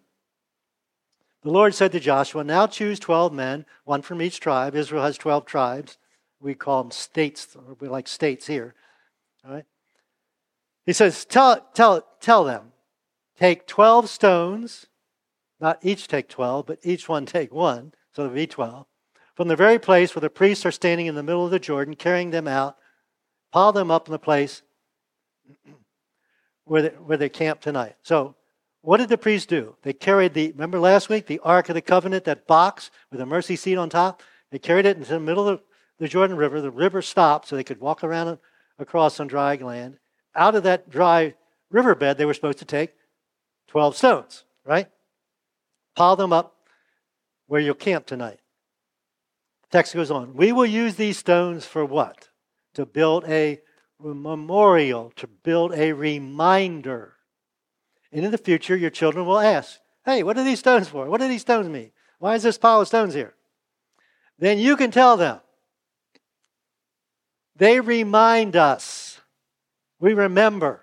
the 1.45 1.51
Lord 1.51 1.73
said 1.73 1.93
to 1.93 1.99
Joshua, 1.99 2.43
Now 2.43 2.67
choose 2.67 2.99
12 2.99 3.31
men, 3.31 3.65
one 3.85 4.01
from 4.01 4.21
each 4.21 4.39
tribe. 4.39 4.75
Israel 4.75 5.03
has 5.03 5.17
12 5.17 5.45
tribes. 5.45 5.97
We 6.41 6.55
call 6.55 6.83
them 6.83 6.91
states, 6.91 7.55
or 7.55 7.77
we 7.79 7.87
like 7.87 8.07
states 8.07 8.47
here. 8.47 8.75
All 9.45 9.53
right? 9.53 9.65
He 10.85 10.91
says, 10.91 11.23
Tell, 11.23 11.61
tell, 11.73 12.05
tell 12.19 12.43
them, 12.43 12.73
take 13.39 13.67
12 13.67 14.09
stones, 14.09 14.87
not 15.61 15.79
each 15.81 16.07
take 16.07 16.27
12, 16.27 16.65
but 16.65 16.79
each 16.83 17.07
one 17.07 17.25
take 17.25 17.53
one, 17.53 17.93
so 18.11 18.23
there'll 18.23 18.35
be 18.35 18.47
12, 18.47 18.85
from 19.35 19.47
the 19.47 19.55
very 19.55 19.79
place 19.79 20.13
where 20.13 20.21
the 20.21 20.29
priests 20.29 20.65
are 20.65 20.71
standing 20.71 21.05
in 21.05 21.15
the 21.15 21.23
middle 21.23 21.45
of 21.45 21.51
the 21.51 21.59
Jordan, 21.59 21.95
carrying 21.95 22.31
them 22.31 22.47
out 22.47 22.75
pile 23.55 23.71
them 23.71 23.89
up 23.89 24.05
in 24.09 24.11
the 24.11 24.19
place 24.19 24.63
where 26.65 26.81
they, 26.81 26.89
where 26.89 27.17
they 27.17 27.29
camp 27.29 27.61
tonight. 27.61 27.95
So, 28.03 28.35
what 28.85 28.97
did 28.97 29.09
the 29.09 29.17
priests 29.17 29.47
do? 29.47 29.75
They 29.81 29.93
carried 29.93 30.33
the, 30.33 30.51
remember 30.51 30.79
last 30.79 31.09
week, 31.09 31.25
the 31.25 31.39
Ark 31.39 31.69
of 31.69 31.75
the 31.75 31.81
Covenant, 31.81 32.25
that 32.25 32.47
box 32.47 32.91
with 33.11 33.19
a 33.19 33.25
mercy 33.25 33.55
seat 33.55 33.77
on 33.77 33.89
top? 33.89 34.21
They 34.51 34.59
carried 34.59 34.85
it 34.85 34.97
into 34.97 35.09
the 35.09 35.19
middle 35.19 35.47
of 35.47 35.61
the 35.99 36.07
Jordan 36.07 36.37
River. 36.37 36.61
The 36.61 36.71
river 36.71 37.01
stopped 37.01 37.47
so 37.47 37.55
they 37.55 37.63
could 37.63 37.79
walk 37.79 38.03
around 38.03 38.37
across 38.79 39.19
on 39.19 39.27
dry 39.27 39.55
land. 39.55 39.97
Out 40.35 40.55
of 40.55 40.63
that 40.63 40.89
dry 40.89 41.33
riverbed, 41.71 42.17
they 42.17 42.25
were 42.25 42.33
supposed 42.33 42.59
to 42.59 42.65
take 42.65 42.93
12 43.67 43.95
stones, 43.95 44.43
right? 44.65 44.87
Pile 45.95 46.15
them 46.15 46.33
up 46.33 46.55
where 47.47 47.61
you'll 47.61 47.75
camp 47.75 48.05
tonight. 48.05 48.39
The 49.63 49.77
text 49.77 49.93
goes 49.93 50.11
on. 50.11 50.35
We 50.35 50.51
will 50.51 50.65
use 50.65 50.95
these 50.95 51.17
stones 51.17 51.65
for 51.65 51.85
what? 51.85 52.29
to 52.75 52.85
build 52.85 53.23
a 53.27 53.59
memorial, 53.99 55.11
to 55.15 55.27
build 55.27 55.73
a 55.73 55.93
reminder. 55.93 57.14
And 58.15 58.23
in 58.23 58.31
the 58.31 58.37
future, 58.37 58.77
your 58.77 58.91
children 58.91 59.25
will 59.25 59.39
ask, 59.39 59.77
Hey, 60.05 60.23
what 60.23 60.37
are 60.37 60.43
these 60.45 60.59
stones 60.59 60.87
for? 60.87 61.05
What 61.07 61.19
do 61.19 61.27
these 61.27 61.41
stones 61.41 61.67
mean? 61.67 61.91
Why 62.17 62.35
is 62.35 62.43
this 62.43 62.57
pile 62.57 62.79
of 62.79 62.87
stones 62.87 63.13
here? 63.13 63.33
Then 64.39 64.57
you 64.57 64.77
can 64.77 64.89
tell 64.89 65.17
them. 65.17 65.41
They 67.57 67.81
remind 67.81 68.55
us. 68.55 69.19
We 69.99 70.13
remember 70.13 70.81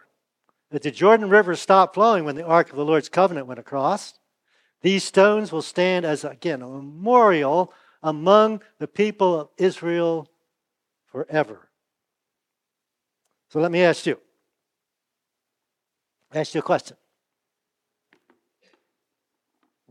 that 0.71 0.83
the 0.83 0.91
Jordan 0.91 1.31
River 1.31 1.57
stopped 1.57 1.95
flowing 1.95 2.27
when 2.27 2.37
the 2.37 2.45
Ark 2.45 2.69
of 2.69 2.77
the 2.77 2.85
Lord's 2.85 3.09
covenant 3.09 3.47
went 3.47 3.61
across. 3.61 4.13
These 4.83 5.05
stones 5.05 5.53
will 5.53 5.63
stand 5.63 6.05
as, 6.05 6.25
again, 6.25 6.61
a 6.61 6.69
memorial 6.69 7.73
among 8.03 8.61
the 8.79 8.89
people 8.89 9.41
of 9.41 9.49
Israel 9.57 10.29
forever. 11.07 11.71
So 13.49 13.59
let 13.59 13.73
me 13.73 13.83
ask 13.83 14.05
you. 14.05 14.21
Ask 16.35 16.55
you 16.55 16.61
a 16.61 16.63
question. 16.63 16.97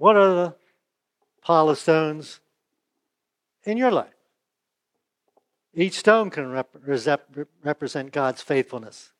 What 0.02 0.18
are 0.18 0.34
the 0.34 0.56
pile 1.44 1.70
of 1.70 1.78
stones 1.78 2.40
in 3.64 3.78
your 3.78 3.92
life? 3.92 4.16
Each 5.76 6.00
stone 6.00 6.32
can 6.32 6.50
rep- 6.50 6.76
represent 7.64 8.12
God's 8.12 8.42
faithfulness. 8.42 9.12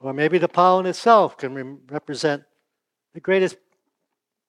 Or 0.00 0.12
maybe 0.12 0.38
the 0.38 0.48
pile 0.48 0.80
in 0.80 0.86
itself 0.86 1.36
can 1.36 1.54
re- 1.54 1.76
represent 1.88 2.42
the 3.12 3.20
greatest 3.20 3.56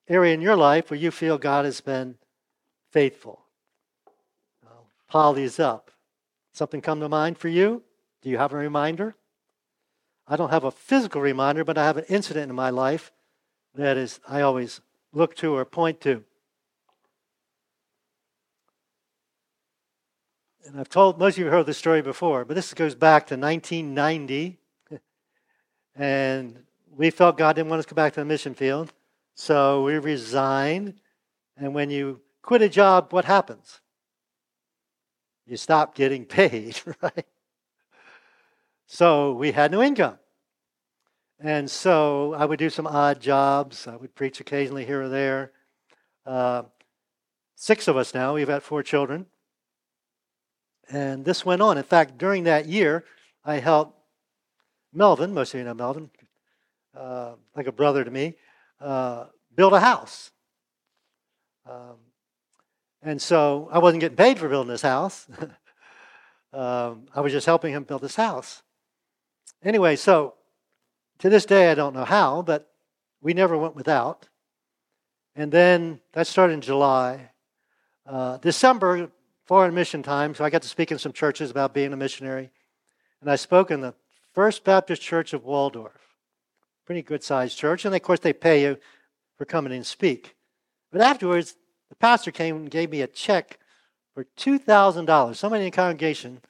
area 0.10 0.34
in 0.34 0.42
your 0.42 0.56
life 0.56 0.90
where 0.90 1.00
you 1.00 1.12
feel 1.12 1.38
God 1.38 1.66
has 1.66 1.82
been 1.82 2.16
faithful. 2.90 3.46
I'll 4.66 4.88
pile 5.08 5.34
these 5.34 5.60
up. 5.60 5.92
Something 6.52 6.82
come 6.82 7.00
to 7.02 7.10
mind 7.10 7.38
for 7.38 7.48
you? 7.48 7.84
Do 8.24 8.32
you 8.32 8.40
have 8.40 8.54
a 8.54 8.58
reminder? 8.58 9.16
I 10.28 10.36
don't 10.36 10.50
have 10.50 10.64
a 10.64 10.72
physical 10.72 11.22
reminder, 11.22 11.64
but 11.64 11.78
I 11.78 11.86
have 11.86 11.98
an 11.98 12.06
incident 12.10 12.50
in 12.50 12.56
my 12.56 12.72
life 12.72 13.12
that 13.76 13.98
is 13.98 14.20
I 14.28 14.42
always 14.42 14.82
look 15.16 15.36
to 15.38 15.56
or 15.56 15.66
point 15.66 16.02
to. 16.02 16.24
And 20.66 20.80
I've 20.80 20.90
told 20.90 21.20
most 21.20 21.36
of 21.36 21.40
you 21.40 21.46
have 21.46 21.54
heard 21.54 21.66
this 21.68 21.78
story 21.78 22.02
before, 22.02 22.44
but 22.44 22.56
this 22.56 22.74
goes 22.74 22.96
back 22.96 23.28
to 23.28 23.38
1990. 23.38 24.58
And 25.96 26.64
we 26.96 27.10
felt 27.10 27.38
God 27.38 27.56
didn't 27.56 27.70
want 27.70 27.80
us 27.80 27.86
to 27.86 27.94
go 27.94 27.96
back 27.96 28.14
to 28.14 28.20
the 28.20 28.26
mission 28.26 28.54
field. 28.54 28.92
So 29.36 29.84
we 29.84 29.98
resigned. 29.98 30.96
And 31.56 31.74
when 31.74 31.90
you 31.90 32.20
quit 32.42 32.62
a 32.62 32.70
job, 32.70 33.14
what 33.14 33.26
happens? 33.26 33.80
You 35.46 35.56
stop 35.56 35.96
getting 35.96 36.26
paid, 36.26 36.82
right? 37.02 37.26
So 38.88 39.34
we 39.34 39.52
had 39.52 39.72
no 39.72 39.82
income. 39.82 40.18
And 41.46 41.70
so 41.70 42.34
I 42.34 42.44
would 42.44 42.58
do 42.58 42.72
some 42.72 42.88
odd 42.88 43.22
jobs. 43.22 43.86
I 43.86 43.96
would 43.96 44.16
preach 44.16 44.40
occasionally 44.40 44.84
here 44.84 45.04
or 45.04 45.10
there. 45.10 45.52
Uh, 46.26 46.64
six 47.54 47.88
of 47.88 47.96
us 47.96 48.16
now. 48.16 48.34
We've 48.34 48.50
had 48.50 48.64
four 48.64 48.82
children. 48.82 49.28
And 50.90 51.24
this 51.24 51.46
went 51.46 51.62
on. 51.62 51.78
In 51.78 51.84
fact, 51.84 52.18
during 52.18 52.46
that 52.46 52.66
year, 52.66 53.06
I 53.44 53.60
helped 53.60 53.96
Melvin, 54.92 55.36
most 55.36 55.54
of 55.54 55.60
you 55.60 55.66
know 55.66 55.76
Melvin, 55.76 56.10
uh, 56.98 57.34
like 57.56 57.68
a 57.68 57.72
brother 57.72 58.04
to 58.04 58.10
me, 58.10 58.34
uh, 58.82 59.26
build 59.56 59.74
a 59.74 59.80
house. 59.80 60.32
Um, 61.70 61.98
and 63.04 63.22
so 63.22 63.70
I 63.72 63.78
wasn't 63.78 64.02
getting 64.02 64.18
paid 64.18 64.40
for 64.40 64.50
building 64.50 64.72
this 64.72 64.82
house. 64.82 65.28
um, 66.54 67.06
I 67.14 67.22
was 67.22 67.32
just 67.32 67.46
helping 67.46 67.72
him 67.72 67.84
build 67.84 68.02
this 68.02 68.16
house. 68.16 68.64
Anyway, 69.64 69.96
so 69.96 70.34
to 71.20 71.30
this 71.30 71.46
day, 71.46 71.72
I 71.72 71.76
don't 71.76 71.94
know 71.94 72.06
how, 72.06 72.42
but 72.42 72.72
we 73.22 73.34
never 73.34 73.58
went 73.58 73.76
without. 73.76 74.28
And 75.36 75.52
then 75.52 76.00
that 76.14 76.28
started 76.28 76.54
in 76.54 76.62
July. 76.62 77.32
Uh, 78.06 78.38
December, 78.38 79.10
foreign 79.46 79.74
mission 79.74 80.04
time, 80.04 80.36
so 80.36 80.44
I 80.44 80.50
got 80.50 80.62
to 80.62 80.68
speak 80.68 80.92
in 80.92 81.00
some 81.00 81.14
churches 81.14 81.52
about 81.52 81.74
being 81.74 81.94
a 81.94 81.98
missionary. 81.98 82.50
And 83.22 83.30
I 83.30 83.36
spoke 83.36 83.72
in 83.72 83.82
the 83.82 83.94
First 84.34 84.64
Baptist 84.64 85.02
Church 85.02 85.34
of 85.34 85.44
Waldorf. 85.44 86.16
Pretty 86.86 87.02
good 87.02 87.24
sized 87.24 87.58
church. 87.58 87.86
And 87.86 87.96
of 87.96 88.02
course, 88.02 88.20
they 88.20 88.34
pay 88.34 88.62
you 88.62 88.78
for 89.38 89.46
coming 89.46 89.74
and 89.74 89.86
speak. 89.86 90.36
But 90.92 91.02
afterwards, 91.02 91.56
the 91.90 91.96
pastor 91.96 92.32
came 92.32 92.56
and 92.56 92.70
gave 92.70 92.92
me 92.92 93.02
a 93.02 93.08
check 93.08 93.60
for 94.14 94.26
$2,000. 94.38 95.36
Somebody 95.36 95.64
in 95.64 95.72
the 95.72 95.76
congregation 95.76 96.42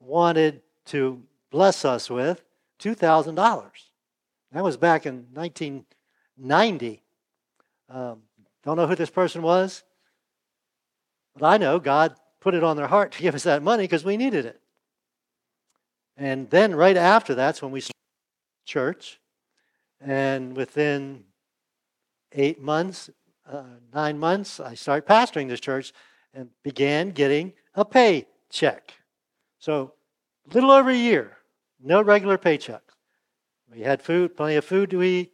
wanted 0.00 0.62
to 0.86 1.22
bless 1.50 1.84
us 1.84 2.08
with 2.10 2.42
$2,000. 2.80 3.70
That 4.52 4.64
was 4.64 4.76
back 4.76 5.06
in 5.06 5.26
1990. 5.32 7.02
Um, 7.88 8.22
don't 8.64 8.76
know 8.76 8.86
who 8.86 8.94
this 8.94 9.10
person 9.10 9.42
was, 9.42 9.82
but 11.36 11.46
I 11.46 11.56
know 11.58 11.78
God 11.78 12.16
put 12.40 12.54
it 12.54 12.64
on 12.64 12.76
their 12.76 12.86
heart 12.86 13.12
to 13.12 13.18
give 13.22 13.34
us 13.34 13.44
that 13.44 13.62
money 13.62 13.84
because 13.84 14.04
we 14.04 14.16
needed 14.16 14.46
it. 14.46 14.60
And 16.16 16.48
then 16.50 16.74
right 16.74 16.96
after 16.96 17.34
that's 17.34 17.60
when 17.60 17.72
we 17.72 17.80
started 17.80 17.94
church. 18.64 19.20
And 20.00 20.56
within 20.56 21.24
eight 22.32 22.60
months, 22.60 23.10
uh, 23.50 23.62
nine 23.94 24.18
months, 24.18 24.60
I 24.60 24.74
started 24.74 25.06
pastoring 25.06 25.48
this 25.48 25.60
church 25.60 25.92
and 26.34 26.50
began 26.62 27.10
getting 27.10 27.52
a 27.74 27.84
paycheck. 27.84 28.92
So, 29.58 29.94
little 30.52 30.70
over 30.70 30.90
a 30.90 30.96
year 30.96 31.36
no 31.82 32.02
regular 32.02 32.38
paychecks. 32.38 32.80
We 33.72 33.80
had 33.80 34.02
food, 34.02 34.36
plenty 34.36 34.56
of 34.56 34.64
food 34.64 34.90
to 34.90 35.02
eat. 35.02 35.32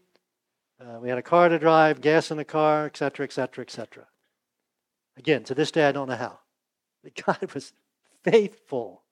Uh, 0.81 0.99
we 1.01 1.09
had 1.09 1.18
a 1.18 1.23
car 1.23 1.49
to 1.49 1.59
drive, 1.59 2.01
gas 2.01 2.31
in 2.31 2.37
the 2.37 2.45
car, 2.45 2.87
etc., 2.87 3.25
etc., 3.25 3.62
etc. 3.62 4.07
Again, 5.16 5.45
to 5.45 5.55
this 5.55 5.71
day, 5.71 5.88
I 5.88 5.92
don't 5.92 6.09
know 6.09 6.16
how. 6.16 6.38
But 7.05 7.21
God 7.27 7.53
was 7.53 7.73
faithful 8.23 9.03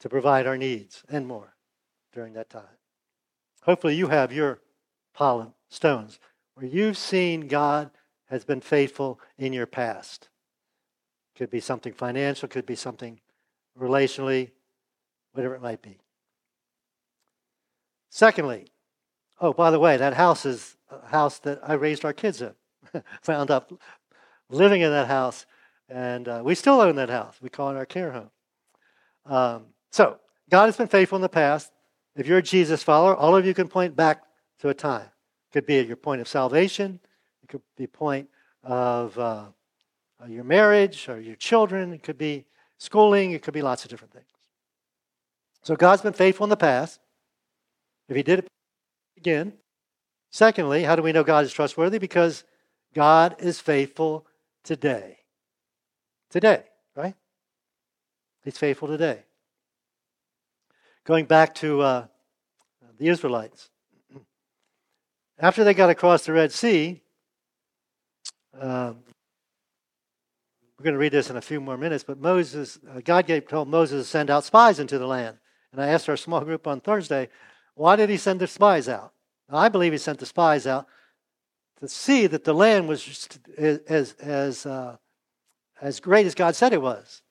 to 0.00 0.08
provide 0.08 0.46
our 0.46 0.56
needs 0.56 1.04
and 1.10 1.26
more 1.26 1.54
during 2.12 2.32
that 2.32 2.48
time. 2.48 2.78
Hopefully, 3.64 3.96
you 3.96 4.08
have 4.08 4.32
your 4.32 4.60
pollen 5.14 5.52
stones 5.68 6.18
where 6.54 6.66
you've 6.66 6.96
seen 6.96 7.48
God 7.48 7.90
has 8.30 8.44
been 8.44 8.62
faithful 8.62 9.20
in 9.36 9.52
your 9.52 9.66
past. 9.66 10.30
Could 11.36 11.50
be 11.50 11.60
something 11.60 11.92
financial, 11.92 12.48
could 12.48 12.66
be 12.66 12.76
something 12.76 13.20
relationally, 13.78 14.52
whatever 15.32 15.54
it 15.54 15.62
might 15.62 15.82
be. 15.82 15.98
Secondly, 18.10 18.66
oh, 19.40 19.52
by 19.52 19.70
the 19.70 19.78
way, 19.78 19.96
that 19.96 20.14
house 20.14 20.44
is 20.44 20.76
a 20.90 21.06
house 21.08 21.38
that 21.40 21.60
I 21.62 21.74
raised 21.74 22.04
our 22.04 22.12
kids 22.12 22.42
in. 22.42 22.52
Found 23.22 23.50
up 23.50 23.72
living 24.50 24.82
in 24.82 24.90
that 24.90 25.08
house, 25.08 25.46
and 25.88 26.28
uh, 26.28 26.42
we 26.44 26.54
still 26.54 26.80
own 26.80 26.96
that 26.96 27.08
house. 27.08 27.36
We 27.40 27.48
call 27.48 27.70
it 27.70 27.76
our 27.76 27.86
care 27.86 28.12
home. 28.12 28.30
Um, 29.24 29.66
so, 29.90 30.18
God 30.50 30.66
has 30.66 30.76
been 30.76 30.88
faithful 30.88 31.16
in 31.16 31.22
the 31.22 31.28
past. 31.28 31.72
If 32.16 32.26
you're 32.26 32.38
a 32.38 32.42
Jesus 32.42 32.82
follower, 32.82 33.16
all 33.16 33.34
of 33.34 33.46
you 33.46 33.54
can 33.54 33.68
point 33.68 33.96
back 33.96 34.22
to 34.60 34.68
a 34.68 34.74
time. 34.74 35.06
It 35.06 35.52
could 35.52 35.66
be 35.66 35.78
at 35.78 35.86
your 35.86 35.96
point 35.96 36.20
of 36.20 36.28
salvation, 36.28 37.00
it 37.42 37.48
could 37.48 37.62
be 37.76 37.86
point 37.86 38.28
of 38.62 39.18
uh, 39.18 39.46
your 40.28 40.44
marriage 40.44 41.08
or 41.08 41.20
your 41.20 41.36
children, 41.36 41.92
it 41.92 42.02
could 42.02 42.18
be 42.18 42.44
schooling, 42.78 43.32
it 43.32 43.42
could 43.42 43.54
be 43.54 43.62
lots 43.62 43.84
of 43.84 43.90
different 43.90 44.12
things. 44.12 44.26
So 45.62 45.76
God's 45.76 46.02
been 46.02 46.12
faithful 46.12 46.44
in 46.44 46.50
the 46.50 46.56
past. 46.56 47.00
If 48.08 48.16
He 48.16 48.22
did 48.22 48.40
it 48.40 48.48
again. 49.16 49.54
Secondly, 50.30 50.82
how 50.82 50.96
do 50.96 51.02
we 51.02 51.12
know 51.12 51.22
God 51.22 51.44
is 51.44 51.52
trustworthy? 51.52 51.98
Because 51.98 52.44
God 52.94 53.36
is 53.38 53.60
faithful 53.60 54.26
today. 54.64 55.18
Today, 56.30 56.64
right? 56.96 57.14
He's 58.42 58.58
faithful 58.58 58.88
today. 58.88 59.22
Going 61.04 61.26
back 61.26 61.54
to 61.56 61.80
uh, 61.82 62.06
the 62.98 63.08
Israelites. 63.08 63.68
After 65.38 65.64
they 65.64 65.74
got 65.74 65.90
across 65.90 66.24
the 66.24 66.32
Red 66.32 66.52
Sea, 66.52 67.02
uh, 68.58 68.94
we're 70.78 70.84
going 70.84 70.94
to 70.94 70.98
read 70.98 71.12
this 71.12 71.30
in 71.30 71.36
a 71.36 71.40
few 71.40 71.60
more 71.60 71.76
minutes, 71.76 72.04
but 72.04 72.18
Moses, 72.18 72.78
uh, 72.90 73.00
God 73.04 73.26
gave, 73.26 73.46
told 73.46 73.68
Moses 73.68 74.04
to 74.04 74.10
send 74.10 74.30
out 74.30 74.44
spies 74.44 74.78
into 74.78 74.98
the 74.98 75.06
land. 75.06 75.38
And 75.72 75.80
I 75.80 75.88
asked 75.88 76.08
our 76.08 76.16
small 76.16 76.42
group 76.42 76.66
on 76.66 76.80
Thursday, 76.80 77.28
why 77.74 77.96
did 77.96 78.10
he 78.10 78.16
send 78.16 78.40
the 78.40 78.46
spies 78.46 78.88
out? 78.88 79.12
Now, 79.50 79.58
I 79.58 79.68
believe 79.68 79.92
he 79.92 79.98
sent 79.98 80.18
the 80.18 80.26
spies 80.26 80.66
out 80.66 80.86
to 81.80 81.88
see 81.88 82.26
that 82.26 82.44
the 82.44 82.54
land 82.54 82.88
was 82.88 83.28
as, 83.58 84.12
as, 84.12 84.66
uh, 84.66 84.96
as 85.80 85.98
great 86.00 86.26
as 86.26 86.34
God 86.34 86.54
said 86.54 86.72
it 86.72 86.82
was, 86.82 87.22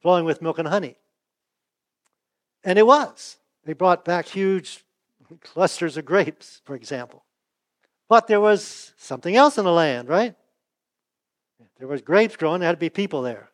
flowing 0.00 0.24
with 0.24 0.42
milk 0.42 0.58
and 0.58 0.68
honey. 0.68 0.96
And 2.64 2.78
it 2.78 2.86
was. 2.86 3.36
They 3.64 3.74
brought 3.74 4.04
back 4.04 4.26
huge 4.26 4.84
clusters 5.42 5.96
of 5.96 6.04
grapes, 6.04 6.62
for 6.64 6.74
example. 6.74 7.24
But 8.08 8.26
there 8.26 8.40
was 8.40 8.94
something 8.96 9.36
else 9.36 9.58
in 9.58 9.64
the 9.64 9.72
land, 9.72 10.08
right? 10.08 10.34
There 11.78 11.86
was 11.86 12.02
grapes 12.02 12.36
growing, 12.36 12.60
there 12.60 12.68
had 12.68 12.76
to 12.76 12.80
be 12.80 12.90
people 12.90 13.22
there. 13.22 13.50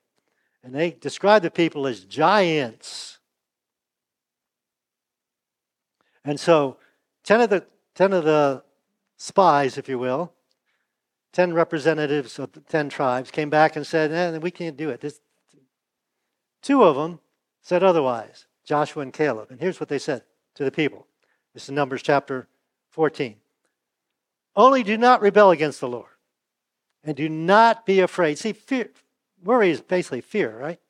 And 0.63 0.75
they 0.75 0.93
described 0.93 1.45
the 1.45 1.51
people 1.51 1.87
as 1.87 2.05
giants. 2.05 3.14
And 6.25 6.41
so, 6.41 6.79
10 7.25 7.43
of 7.43 7.51
the, 7.51 7.67
10 7.95 8.13
of 8.13 8.25
the 8.25 8.63
spies, 9.17 9.77
if 9.77 9.89
you 9.89 9.99
will, 9.99 10.33
10 11.33 11.53
representatives 11.53 12.39
of 12.39 12.53
the 12.53 12.61
10 12.61 12.89
tribes 12.89 13.31
came 13.31 13.51
back 13.51 13.77
and 13.77 13.87
said, 13.87 14.13
eh, 14.13 14.39
We 14.39 14.51
can't 14.51 14.77
do 14.77 14.91
it. 14.91 15.01
This, 15.01 15.21
two 16.63 16.83
of 16.85 16.97
them 16.97 17.21
said 17.61 17.83
otherwise 17.83 18.47
Joshua 18.65 19.03
and 19.03 19.13
Caleb. 19.13 19.51
And 19.51 19.61
here's 19.61 19.81
what 19.81 19.89
they 19.89 19.99
said 19.99 20.23
to 20.55 20.65
the 20.65 20.71
people 20.71 21.07
this 21.53 21.65
is 21.65 21.71
Numbers 21.71 22.03
chapter 22.03 22.49
14. 22.91 23.37
Only 24.57 24.83
do 24.83 24.97
not 24.97 25.21
rebel 25.21 25.51
against 25.51 25.81
the 25.81 25.89
Lord, 25.89 26.11
and 27.03 27.17
do 27.17 27.29
not 27.29 27.85
be 27.85 28.01
afraid. 28.01 28.39
See, 28.39 28.53
fear, 28.53 28.91
worry 29.43 29.71
is 29.71 29.81
basically 29.81 30.21
fear, 30.21 30.57
right? 30.57 30.81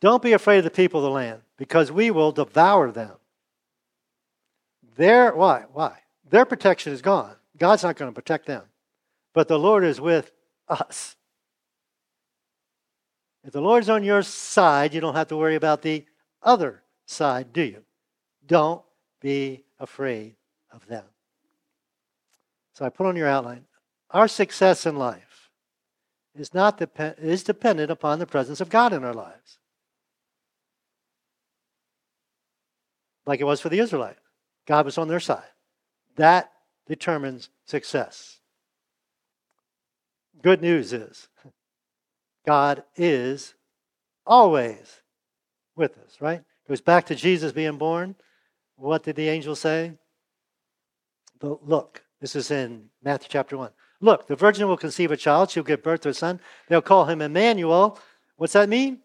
Don't 0.00 0.22
be 0.22 0.32
afraid 0.32 0.58
of 0.58 0.64
the 0.64 0.70
people 0.70 1.00
of 1.00 1.04
the 1.04 1.10
land, 1.10 1.42
because 1.56 1.92
we 1.92 2.10
will 2.10 2.32
devour 2.32 2.90
them. 2.90 3.12
Their 4.96 5.34
why? 5.34 5.64
Why? 5.72 5.98
Their 6.28 6.44
protection 6.44 6.92
is 6.92 7.02
gone. 7.02 7.34
God's 7.58 7.82
not 7.82 7.96
going 7.96 8.10
to 8.10 8.14
protect 8.14 8.46
them. 8.46 8.62
But 9.34 9.48
the 9.48 9.58
Lord 9.58 9.84
is 9.84 10.00
with 10.00 10.32
us. 10.68 11.16
If 13.44 13.52
the 13.52 13.60
Lord's 13.60 13.88
on 13.88 14.04
your 14.04 14.22
side, 14.22 14.92
you 14.92 15.00
don't 15.00 15.14
have 15.14 15.28
to 15.28 15.36
worry 15.36 15.54
about 15.54 15.82
the 15.82 16.04
other 16.42 16.82
side, 17.06 17.52
do 17.52 17.62
you? 17.62 17.82
Don't 18.46 18.82
be 19.20 19.64
afraid 19.78 20.36
of 20.70 20.86
them. 20.86 21.04
So 22.74 22.84
I 22.84 22.88
put 22.88 23.06
on 23.06 23.16
your 23.16 23.28
outline 23.28 23.64
our 24.10 24.26
success 24.26 24.86
in 24.86 24.96
life 24.96 25.50
is 26.34 26.52
not 26.52 26.82
is 27.18 27.44
dependent 27.44 27.90
upon 27.90 28.18
the 28.18 28.26
presence 28.26 28.60
of 28.60 28.68
God 28.68 28.92
in 28.92 29.04
our 29.04 29.14
lives. 29.14 29.59
Like 33.30 33.40
it 33.40 33.44
was 33.44 33.60
for 33.60 33.68
the 33.68 33.78
Israelites. 33.78 34.18
God 34.66 34.84
was 34.84 34.98
on 34.98 35.06
their 35.06 35.20
side. 35.20 35.46
That 36.16 36.50
determines 36.88 37.48
success. 37.64 38.40
Good 40.42 40.60
news 40.60 40.92
is 40.92 41.28
God 42.44 42.82
is 42.96 43.54
always 44.26 45.02
with 45.76 45.96
us, 45.98 46.16
right? 46.20 46.40
It 46.40 46.68
goes 46.68 46.80
back 46.80 47.06
to 47.06 47.14
Jesus 47.14 47.52
being 47.52 47.78
born. 47.78 48.16
What 48.74 49.04
did 49.04 49.14
the 49.14 49.28
angel 49.28 49.54
say? 49.54 49.92
Look, 51.40 52.02
this 52.20 52.34
is 52.34 52.50
in 52.50 52.86
Matthew 53.00 53.28
chapter 53.30 53.56
1. 53.56 53.70
Look, 54.00 54.26
the 54.26 54.34
virgin 54.34 54.66
will 54.66 54.76
conceive 54.76 55.12
a 55.12 55.16
child. 55.16 55.52
She'll 55.52 55.62
give 55.62 55.84
birth 55.84 56.00
to 56.00 56.08
a 56.08 56.14
son. 56.14 56.40
They'll 56.66 56.82
call 56.82 57.04
him 57.04 57.22
Emmanuel. 57.22 57.96
What's 58.34 58.54
that 58.54 58.68
mean? 58.68 58.98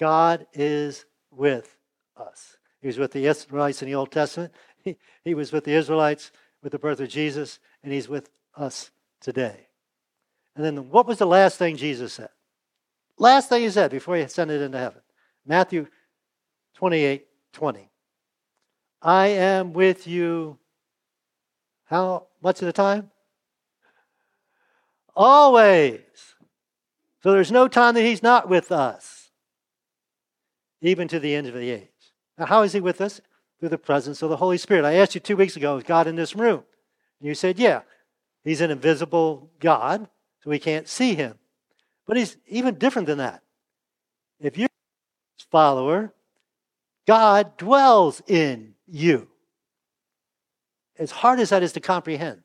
God 0.00 0.46
is 0.54 1.04
with 1.30 1.76
us. 2.16 2.53
He 2.84 2.88
was 2.88 2.98
with 2.98 3.12
the 3.12 3.24
Israelites 3.24 3.80
in 3.80 3.88
the 3.88 3.94
Old 3.94 4.12
Testament. 4.12 4.52
He, 4.84 4.98
he 5.24 5.32
was 5.32 5.52
with 5.52 5.64
the 5.64 5.72
Israelites 5.72 6.30
with 6.62 6.72
the 6.72 6.78
birth 6.78 7.00
of 7.00 7.08
Jesus, 7.08 7.58
and 7.82 7.90
he's 7.90 8.10
with 8.10 8.28
us 8.54 8.90
today. 9.22 9.68
And 10.54 10.62
then 10.62 10.90
what 10.90 11.06
was 11.06 11.16
the 11.16 11.26
last 11.26 11.56
thing 11.56 11.78
Jesus 11.78 12.12
said? 12.12 12.28
Last 13.16 13.48
thing 13.48 13.62
he 13.62 13.70
said 13.70 13.90
before 13.90 14.16
he 14.16 14.20
ascended 14.20 14.60
into 14.60 14.76
heaven. 14.76 15.00
Matthew 15.46 15.86
28 16.74 17.26
20. 17.54 17.88
I 19.00 19.28
am 19.28 19.72
with 19.72 20.06
you. 20.06 20.58
How 21.86 22.26
much 22.42 22.60
of 22.60 22.66
the 22.66 22.72
time? 22.74 23.10
Always. 25.16 26.02
So 27.22 27.32
there's 27.32 27.50
no 27.50 27.66
time 27.66 27.94
that 27.94 28.02
he's 28.02 28.22
not 28.22 28.50
with 28.50 28.70
us, 28.70 29.30
even 30.82 31.08
to 31.08 31.18
the 31.18 31.34
end 31.34 31.46
of 31.46 31.54
the 31.54 31.70
age. 31.70 31.93
Now, 32.38 32.46
how 32.46 32.62
is 32.62 32.72
he 32.72 32.80
with 32.80 33.00
us? 33.00 33.20
Through 33.60 33.68
the 33.68 33.78
presence 33.78 34.20
of 34.20 34.30
the 34.30 34.36
Holy 34.36 34.58
Spirit. 34.58 34.84
I 34.84 34.94
asked 34.94 35.14
you 35.14 35.20
two 35.20 35.36
weeks 35.36 35.56
ago, 35.56 35.76
is 35.76 35.84
God 35.84 36.06
in 36.06 36.16
this 36.16 36.34
room? 36.34 36.64
And 37.20 37.28
you 37.28 37.34
said, 37.34 37.58
yeah. 37.58 37.82
He's 38.42 38.60
an 38.60 38.70
invisible 38.70 39.50
God, 39.58 40.08
so 40.42 40.50
we 40.50 40.58
can't 40.58 40.86
see 40.86 41.14
him. 41.14 41.38
But 42.06 42.18
he's 42.18 42.36
even 42.46 42.74
different 42.74 43.06
than 43.06 43.18
that. 43.18 43.42
If 44.40 44.58
you're 44.58 44.66
a 44.66 45.44
follower, 45.50 46.12
God 47.06 47.56
dwells 47.56 48.20
in 48.26 48.74
you. 48.86 49.28
As 50.98 51.10
hard 51.10 51.40
as 51.40 51.50
that 51.50 51.62
is 51.62 51.72
to 51.72 51.80
comprehend, 51.80 52.42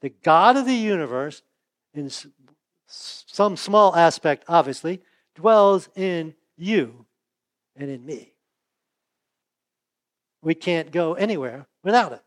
the 0.00 0.10
God 0.10 0.56
of 0.56 0.66
the 0.66 0.74
universe, 0.74 1.42
in 1.94 2.10
some 2.86 3.56
small 3.56 3.96
aspect, 3.96 4.44
obviously, 4.46 5.00
dwells 5.34 5.88
in 5.96 6.34
you 6.56 7.06
and 7.74 7.90
in 7.90 8.04
me. 8.04 8.33
We 10.44 10.54
can't 10.54 10.92
go 10.92 11.14
anywhere 11.14 11.66
without 11.82 12.12
it. 12.12 12.22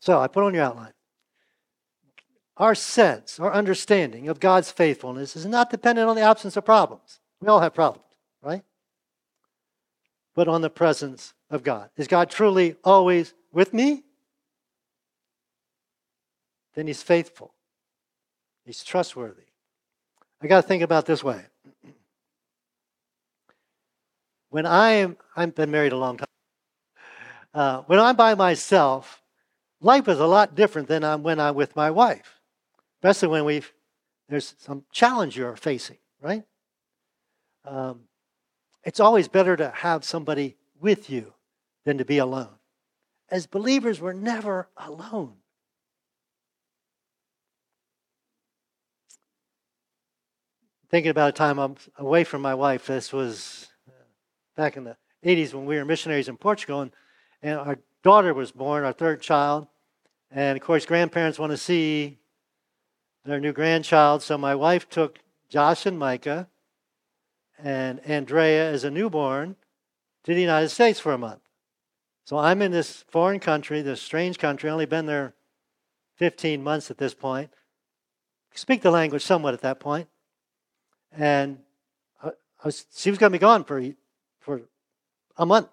So 0.00 0.18
I 0.18 0.28
put 0.28 0.44
on 0.44 0.54
your 0.54 0.62
outline 0.62 0.92
our 2.58 2.74
sense, 2.74 3.38
our 3.38 3.52
understanding 3.52 4.28
of 4.28 4.40
God's 4.40 4.70
faithfulness 4.70 5.36
is 5.36 5.46
not 5.46 5.70
dependent 5.70 6.08
on 6.08 6.16
the 6.16 6.22
absence 6.22 6.56
of 6.56 6.64
problems. 6.64 7.20
We 7.40 7.48
all 7.48 7.60
have 7.60 7.72
problems, 7.72 8.08
right? 8.42 8.62
But 10.34 10.48
on 10.48 10.60
the 10.60 10.70
presence 10.70 11.34
of 11.50 11.62
God. 11.62 11.90
Is 11.96 12.08
God 12.08 12.30
truly 12.30 12.76
always 12.82 13.32
with 13.52 13.72
me? 13.72 14.02
Then 16.74 16.86
He's 16.86 17.02
faithful, 17.02 17.54
He's 18.64 18.82
trustworthy. 18.82 19.42
I 20.40 20.46
got 20.46 20.62
to 20.62 20.68
think 20.68 20.82
about 20.82 21.06
this 21.06 21.24
way. 21.24 21.46
When 24.50 24.66
I 24.66 24.90
am, 24.92 25.16
I've 25.36 25.54
been 25.54 25.70
married 25.70 25.92
a 25.92 25.96
long 25.96 26.16
time. 26.16 26.26
Uh, 27.54 27.82
when 27.82 27.98
I'm 27.98 28.16
by 28.16 28.34
myself, 28.34 29.22
life 29.80 30.08
is 30.08 30.20
a 30.20 30.26
lot 30.26 30.54
different 30.54 30.88
than 30.88 31.04
I'm 31.04 31.22
when 31.22 31.40
I'm 31.40 31.54
with 31.54 31.76
my 31.76 31.90
wife 31.90 32.38
especially 32.98 33.28
when 33.28 33.44
we've 33.44 33.72
there's 34.28 34.54
some 34.58 34.84
challenge 34.92 35.38
you're 35.38 35.56
facing, 35.56 35.96
right? 36.20 36.42
Um, 37.64 38.00
it's 38.84 39.00
always 39.00 39.26
better 39.26 39.56
to 39.56 39.70
have 39.70 40.04
somebody 40.04 40.56
with 40.78 41.08
you 41.08 41.32
than 41.86 41.96
to 41.96 42.04
be 42.04 42.18
alone. 42.18 42.56
As 43.30 43.46
believers, 43.46 44.00
we're 44.00 44.12
never 44.12 44.68
alone. 44.76 45.34
thinking 50.90 51.10
about 51.10 51.28
a 51.28 51.32
time 51.32 51.58
I'm 51.58 51.76
away 51.98 52.24
from 52.24 52.40
my 52.40 52.54
wife. 52.54 52.86
This 52.86 53.12
was 53.12 53.67
back 54.58 54.76
in 54.76 54.82
the 54.82 54.96
80s 55.24 55.54
when 55.54 55.66
we 55.66 55.76
were 55.76 55.84
missionaries 55.84 56.28
in 56.28 56.36
Portugal, 56.36 56.80
and, 56.80 56.90
and 57.40 57.60
our 57.60 57.78
daughter 58.02 58.34
was 58.34 58.50
born, 58.50 58.84
our 58.84 58.92
third 58.92 59.22
child. 59.22 59.68
And 60.32 60.58
of 60.58 60.62
course, 60.62 60.84
grandparents 60.84 61.38
want 61.38 61.52
to 61.52 61.56
see 61.56 62.18
their 63.24 63.38
new 63.38 63.52
grandchild. 63.52 64.20
So 64.22 64.36
my 64.36 64.56
wife 64.56 64.88
took 64.88 65.20
Josh 65.48 65.86
and 65.86 65.96
Micah 65.96 66.48
and 67.56 68.00
Andrea 68.00 68.68
as 68.70 68.82
a 68.82 68.90
newborn 68.90 69.54
to 70.24 70.34
the 70.34 70.40
United 70.40 70.70
States 70.70 70.98
for 70.98 71.12
a 71.12 71.18
month. 71.18 71.40
So 72.24 72.36
I'm 72.36 72.60
in 72.60 72.72
this 72.72 73.04
foreign 73.08 73.38
country, 73.38 73.80
this 73.80 74.02
strange 74.02 74.38
country, 74.38 74.68
only 74.68 74.86
been 74.86 75.06
there 75.06 75.34
15 76.16 76.64
months 76.64 76.90
at 76.90 76.98
this 76.98 77.14
point. 77.14 77.50
Speak 78.54 78.82
the 78.82 78.90
language 78.90 79.22
somewhat 79.22 79.54
at 79.54 79.60
that 79.60 79.78
point. 79.78 80.08
And 81.12 81.60
I, 82.20 82.30
I 82.30 82.64
was, 82.64 82.86
she 82.92 83.10
was 83.10 83.20
going 83.20 83.30
to 83.30 83.38
be 83.38 83.40
gone 83.40 83.62
for, 83.62 83.80
for 84.48 84.62
a 85.36 85.44
month. 85.44 85.68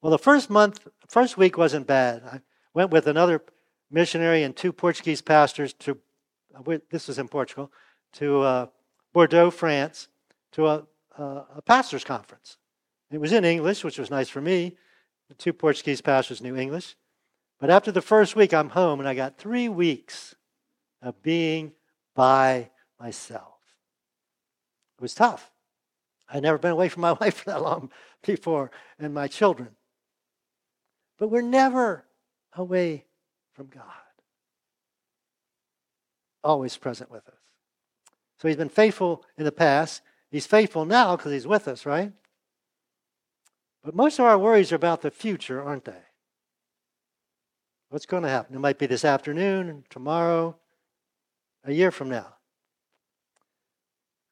Well, 0.00 0.12
the 0.12 0.18
first 0.18 0.48
month, 0.48 0.86
first 1.08 1.36
week 1.36 1.58
wasn't 1.58 1.88
bad. 1.88 2.22
I 2.24 2.40
went 2.72 2.92
with 2.92 3.08
another 3.08 3.42
missionary 3.90 4.44
and 4.44 4.54
two 4.54 4.72
Portuguese 4.72 5.20
pastors 5.20 5.72
to, 5.80 5.98
this 6.92 7.08
was 7.08 7.18
in 7.18 7.26
Portugal, 7.26 7.72
to 8.12 8.42
uh, 8.42 8.66
Bordeaux, 9.12 9.50
France, 9.50 10.06
to 10.52 10.68
a, 10.68 10.86
a, 11.18 11.22
a 11.56 11.62
pastor's 11.62 12.04
conference. 12.04 12.58
It 13.10 13.20
was 13.20 13.32
in 13.32 13.44
English, 13.44 13.82
which 13.82 13.98
was 13.98 14.08
nice 14.08 14.28
for 14.28 14.40
me. 14.40 14.76
The 15.28 15.34
two 15.34 15.52
Portuguese 15.52 16.00
pastors 16.00 16.40
knew 16.40 16.54
English. 16.54 16.94
But 17.58 17.70
after 17.70 17.90
the 17.90 18.02
first 18.02 18.36
week, 18.36 18.54
I'm 18.54 18.68
home 18.68 19.00
and 19.00 19.08
I 19.08 19.14
got 19.14 19.36
three 19.36 19.68
weeks 19.68 20.36
of 21.02 21.20
being 21.22 21.72
by 22.14 22.70
myself. 23.00 23.58
It 24.96 25.02
was 25.02 25.14
tough. 25.14 25.50
I'd 26.28 26.42
never 26.42 26.58
been 26.58 26.72
away 26.72 26.88
from 26.88 27.02
my 27.02 27.12
wife 27.20 27.38
for 27.38 27.50
that 27.50 27.62
long 27.62 27.90
before, 28.22 28.70
and 28.98 29.14
my 29.14 29.28
children. 29.28 29.70
But 31.18 31.28
we're 31.28 31.42
never 31.42 32.04
away 32.54 33.04
from 33.52 33.68
God, 33.68 33.84
always 36.42 36.76
present 36.76 37.10
with 37.10 37.26
us. 37.28 37.34
So 38.38 38.48
he's 38.48 38.56
been 38.56 38.68
faithful 38.68 39.24
in 39.38 39.44
the 39.44 39.52
past. 39.52 40.02
He's 40.30 40.46
faithful 40.46 40.84
now 40.84 41.16
because 41.16 41.32
he's 41.32 41.46
with 41.46 41.68
us, 41.68 41.86
right? 41.86 42.12
But 43.84 43.94
most 43.94 44.18
of 44.18 44.24
our 44.24 44.38
worries 44.38 44.72
are 44.72 44.76
about 44.76 45.02
the 45.02 45.10
future, 45.10 45.62
aren't 45.62 45.84
they? 45.84 46.02
What's 47.90 48.06
going 48.06 48.24
to 48.24 48.28
happen? 48.28 48.56
It 48.56 48.60
might 48.60 48.78
be 48.78 48.86
this 48.86 49.04
afternoon, 49.04 49.84
tomorrow, 49.88 50.56
a 51.64 51.72
year 51.72 51.90
from 51.90 52.08
now. 52.08 52.33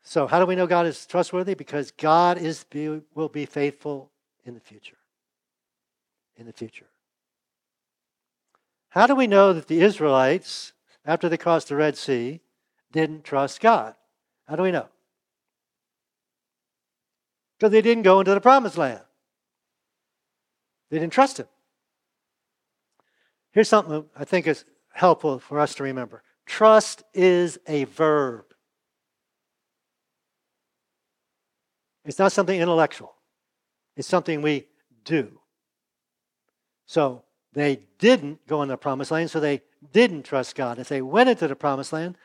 So, 0.02 0.26
how 0.26 0.40
do 0.40 0.46
we 0.46 0.56
know 0.56 0.66
God 0.66 0.86
is 0.86 1.06
trustworthy? 1.06 1.54
Because 1.54 1.92
God 1.92 2.38
is 2.38 2.64
will 3.14 3.28
be 3.28 3.46
faithful 3.46 4.10
in 4.44 4.54
the 4.54 4.60
future. 4.60 4.96
In 6.36 6.46
the 6.46 6.52
future. 6.52 6.86
How 8.90 9.06
do 9.06 9.14
we 9.14 9.26
know 9.26 9.52
that 9.52 9.68
the 9.68 9.80
Israelites, 9.80 10.72
after 11.06 11.28
they 11.28 11.36
crossed 11.38 11.68
the 11.68 11.76
Red 11.76 11.96
Sea, 11.96 12.40
didn't 12.90 13.24
trust 13.24 13.60
God? 13.60 13.94
How 14.46 14.56
do 14.56 14.62
we 14.62 14.70
know? 14.70 14.88
Because 17.58 17.72
they 17.72 17.80
didn't 17.80 18.02
go 18.02 18.18
into 18.18 18.34
the 18.34 18.40
promised 18.40 18.76
land. 18.76 19.00
They 20.90 20.98
didn't 20.98 21.12
trust 21.12 21.38
Him. 21.38 21.46
Here's 23.52 23.68
something 23.68 24.04
I 24.16 24.24
think 24.24 24.46
is 24.46 24.64
helpful 24.92 25.38
for 25.38 25.58
us 25.58 25.74
to 25.76 25.84
remember 25.84 26.22
trust 26.44 27.02
is 27.14 27.58
a 27.66 27.84
verb, 27.84 28.44
it's 32.04 32.18
not 32.18 32.32
something 32.32 32.60
intellectual, 32.60 33.14
it's 33.96 34.08
something 34.08 34.42
we 34.42 34.66
do. 35.04 35.38
So 36.86 37.24
they 37.52 37.80
didn't 37.98 38.46
go 38.46 38.62
into 38.62 38.72
the 38.72 38.78
promised 38.78 39.10
land, 39.10 39.30
so 39.30 39.40
they 39.40 39.62
didn't 39.92 40.24
trust 40.24 40.54
God. 40.54 40.78
If 40.78 40.88
they 40.88 41.02
went 41.02 41.30
into 41.30 41.48
the 41.48 41.56
promised 41.56 41.92
land, 41.92 42.16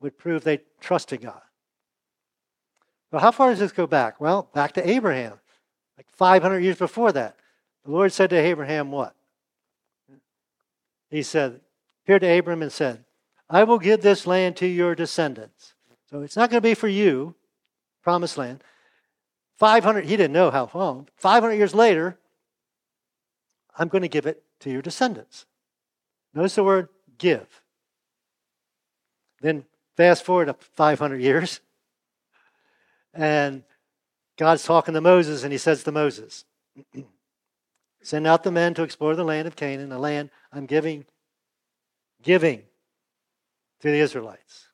would 0.00 0.18
prove 0.18 0.44
they 0.44 0.60
trusted 0.80 1.22
God. 1.22 1.40
Well, 3.10 3.20
how 3.20 3.30
far 3.30 3.50
does 3.50 3.58
this 3.58 3.72
go 3.72 3.86
back? 3.86 4.20
Well, 4.20 4.48
back 4.54 4.72
to 4.72 4.88
Abraham, 4.88 5.38
like 5.96 6.06
500 6.10 6.60
years 6.60 6.78
before 6.78 7.12
that. 7.12 7.36
The 7.84 7.90
Lord 7.90 8.12
said 8.12 8.30
to 8.30 8.36
Abraham, 8.36 8.90
What? 8.90 9.14
He 11.10 11.22
said, 11.22 11.60
appeared 12.04 12.22
to 12.22 12.38
Abram 12.38 12.62
and 12.62 12.72
said, 12.72 13.04
I 13.50 13.64
will 13.64 13.78
give 13.78 14.00
this 14.00 14.26
land 14.26 14.56
to 14.56 14.66
your 14.66 14.94
descendants. 14.94 15.74
So 16.08 16.22
it's 16.22 16.36
not 16.36 16.50
going 16.50 16.62
to 16.62 16.68
be 16.68 16.74
for 16.74 16.88
you, 16.88 17.34
promised 18.02 18.38
land. 18.38 18.64
500, 19.62 20.06
he 20.06 20.16
didn't 20.16 20.32
know 20.32 20.50
how 20.50 20.68
long. 20.74 21.06
500 21.14 21.54
years 21.54 21.72
later, 21.72 22.18
I'm 23.78 23.86
going 23.86 24.02
to 24.02 24.08
give 24.08 24.26
it 24.26 24.42
to 24.58 24.70
your 24.72 24.82
descendants. 24.82 25.46
Notice 26.34 26.56
the 26.56 26.64
word 26.64 26.88
give. 27.16 27.62
Then 29.40 29.64
fast 29.96 30.24
forward 30.24 30.46
to 30.46 30.54
500 30.54 31.20
years, 31.20 31.60
and 33.14 33.62
God's 34.36 34.64
talking 34.64 34.94
to 34.94 35.00
Moses, 35.00 35.44
and 35.44 35.52
he 35.52 35.58
says 35.58 35.84
to 35.84 35.92
Moses, 35.92 36.44
Send 38.02 38.26
out 38.26 38.42
the 38.42 38.50
men 38.50 38.74
to 38.74 38.82
explore 38.82 39.14
the 39.14 39.22
land 39.22 39.46
of 39.46 39.54
Canaan, 39.54 39.90
the 39.90 39.98
land 40.00 40.30
I'm 40.52 40.66
giving, 40.66 41.04
giving 42.20 42.62
to 43.78 43.92
the 43.92 44.00
Israelites. 44.00 44.66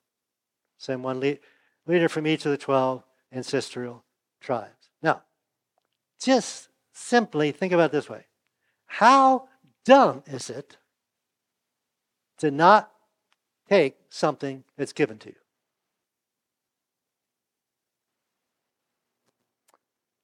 Send 0.79 1.03
one 1.03 1.19
leader 1.19 2.09
from 2.09 2.25
each 2.25 2.47
of 2.47 2.51
the 2.51 2.57
12 2.57 3.03
ancestral 3.31 4.03
tribes. 4.41 4.78
Just 6.19 6.69
simply 6.93 7.51
think 7.51 7.73
about 7.73 7.91
this 7.91 8.09
way 8.09 8.25
how 8.85 9.47
dumb 9.85 10.23
is 10.25 10.49
it 10.49 10.77
to 12.37 12.51
not 12.51 12.91
take 13.69 13.95
something 14.09 14.63
that's 14.77 14.93
given 14.93 15.17
to 15.19 15.29
you? 15.29 15.35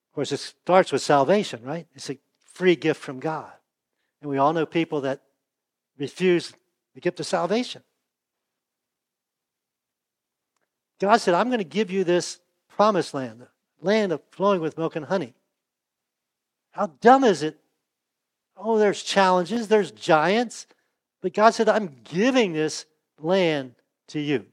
Of 0.09 0.15
course, 0.15 0.31
it 0.31 0.39
starts 0.39 0.91
with 0.91 1.01
salvation, 1.01 1.61
right? 1.63 1.87
It's 1.93 2.09
a 2.09 2.17
free 2.43 2.75
gift 2.75 3.01
from 3.01 3.19
God. 3.19 3.51
And 4.21 4.31
we 4.31 4.37
all 4.37 4.53
know 4.53 4.65
people 4.65 5.01
that 5.01 5.21
refuse 5.97 6.53
the 6.93 7.01
gift 7.01 7.19
of 7.19 7.25
salvation. 7.25 7.83
God 10.99 11.17
said, 11.17 11.33
I'm 11.33 11.49
going 11.49 11.59
to 11.59 11.65
give 11.65 11.91
you 11.91 12.03
this 12.03 12.39
promised 12.69 13.13
land, 13.13 13.45
land 13.81 14.11
of 14.11 14.21
flowing 14.31 14.61
with 14.61 14.77
milk 14.77 14.95
and 14.95 15.05
honey. 15.05 15.33
How 16.75 16.87
dumb 16.99 17.23
is 17.23 17.41
it 17.41 17.57
Oh, 18.57 18.77
there's 18.77 19.03
challenges, 19.03 19.67
there's 19.67 19.91
giants. 19.91 20.67
But 21.21 21.33
God 21.33 21.53
said, 21.53 21.67
I'm 21.67 21.97
giving 22.03 22.53
this 22.53 22.85
land 23.19 23.75
to 24.07 24.19
you. 24.19 24.45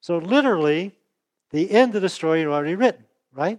So, 0.00 0.18
literally, 0.18 0.92
the 1.50 1.70
end 1.70 1.94
of 1.94 2.02
the 2.02 2.08
story 2.08 2.42
is 2.42 2.46
already 2.46 2.74
written, 2.74 3.04
right? 3.32 3.58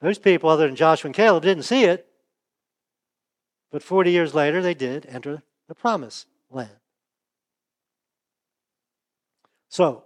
Those 0.00 0.18
people, 0.18 0.50
other 0.50 0.66
than 0.66 0.76
Joshua 0.76 1.08
and 1.08 1.14
Caleb, 1.14 1.42
didn't 1.42 1.64
see 1.64 1.84
it. 1.84 2.06
But 3.70 3.82
40 3.82 4.10
years 4.10 4.34
later, 4.34 4.62
they 4.62 4.74
did 4.74 5.06
enter 5.06 5.42
the 5.68 5.74
promised 5.74 6.26
land. 6.50 6.70
So, 9.68 10.04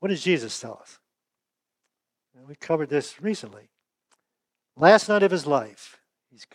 what 0.00 0.08
does 0.08 0.22
Jesus 0.22 0.58
tell 0.58 0.78
us? 0.82 0.98
We 2.46 2.56
covered 2.56 2.90
this 2.90 3.22
recently. 3.22 3.68
Last 4.76 5.08
night 5.08 5.22
of 5.22 5.30
his 5.30 5.46
life, 5.46 5.98
he's, 6.30 6.46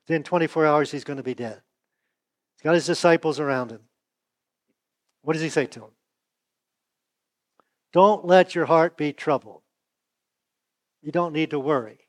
within 0.00 0.22
24 0.22 0.66
hours, 0.66 0.90
he's 0.90 1.04
going 1.04 1.16
to 1.16 1.22
be 1.22 1.34
dead. 1.34 1.62
He's 2.56 2.62
got 2.62 2.74
his 2.74 2.86
disciples 2.86 3.38
around 3.38 3.70
him. 3.70 3.80
What 5.22 5.34
does 5.34 5.42
he 5.42 5.48
say 5.48 5.66
to 5.66 5.80
them? 5.80 5.90
Don't 7.92 8.24
let 8.24 8.54
your 8.54 8.66
heart 8.66 8.96
be 8.96 9.12
troubled. 9.12 9.62
You 11.02 11.12
don't 11.12 11.32
need 11.32 11.50
to 11.50 11.60
worry 11.60 12.00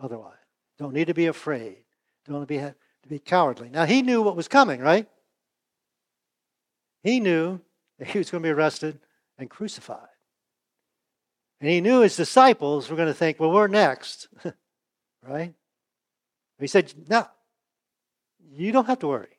otherwise. 0.00 0.34
Don't 0.78 0.92
need 0.94 1.06
to 1.06 1.14
be 1.14 1.26
afraid. 1.26 1.78
Don't 2.26 2.46
be, 2.46 2.58
to 2.58 2.74
be 3.08 3.18
cowardly. 3.18 3.68
Now, 3.68 3.84
he 3.84 4.02
knew 4.02 4.22
what 4.22 4.36
was 4.36 4.48
coming, 4.48 4.80
right? 4.80 5.08
He 7.02 7.20
knew 7.20 7.60
that 7.98 8.08
he 8.08 8.18
was 8.18 8.30
going 8.30 8.42
to 8.42 8.46
be 8.46 8.52
arrested 8.52 8.98
and 9.38 9.50
crucified. 9.50 10.08
And 11.64 11.72
he 11.72 11.80
knew 11.80 12.02
his 12.02 12.14
disciples 12.14 12.90
were 12.90 12.96
going 12.96 13.08
to 13.08 13.14
think, 13.14 13.40
well, 13.40 13.50
we're 13.50 13.68
next. 13.68 14.28
Right? 15.26 15.54
He 16.60 16.66
said, 16.66 16.92
No, 17.08 17.26
you 18.52 18.72
don't 18.72 18.84
have 18.84 18.98
to 18.98 19.08
worry. 19.08 19.38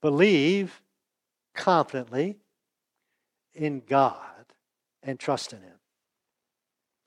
Believe 0.00 0.80
confidently 1.54 2.38
in 3.54 3.82
God 3.86 4.46
and 5.02 5.20
trust 5.20 5.52
in 5.52 5.60
Him. 5.60 5.78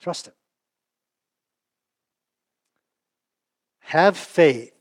Trust 0.00 0.28
Him. 0.28 0.34
Have 3.80 4.16
faith. 4.16 4.72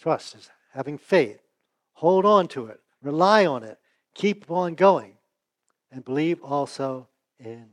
Trust 0.00 0.34
is 0.34 0.50
having 0.72 0.98
faith. 0.98 1.38
Hold 1.92 2.26
on 2.26 2.48
to 2.48 2.66
it. 2.66 2.80
Rely 3.00 3.46
on 3.46 3.62
it. 3.62 3.78
Keep 4.16 4.50
on 4.50 4.74
going 4.74 5.18
and 5.92 6.04
believe 6.04 6.42
also 6.42 7.06
in. 7.38 7.68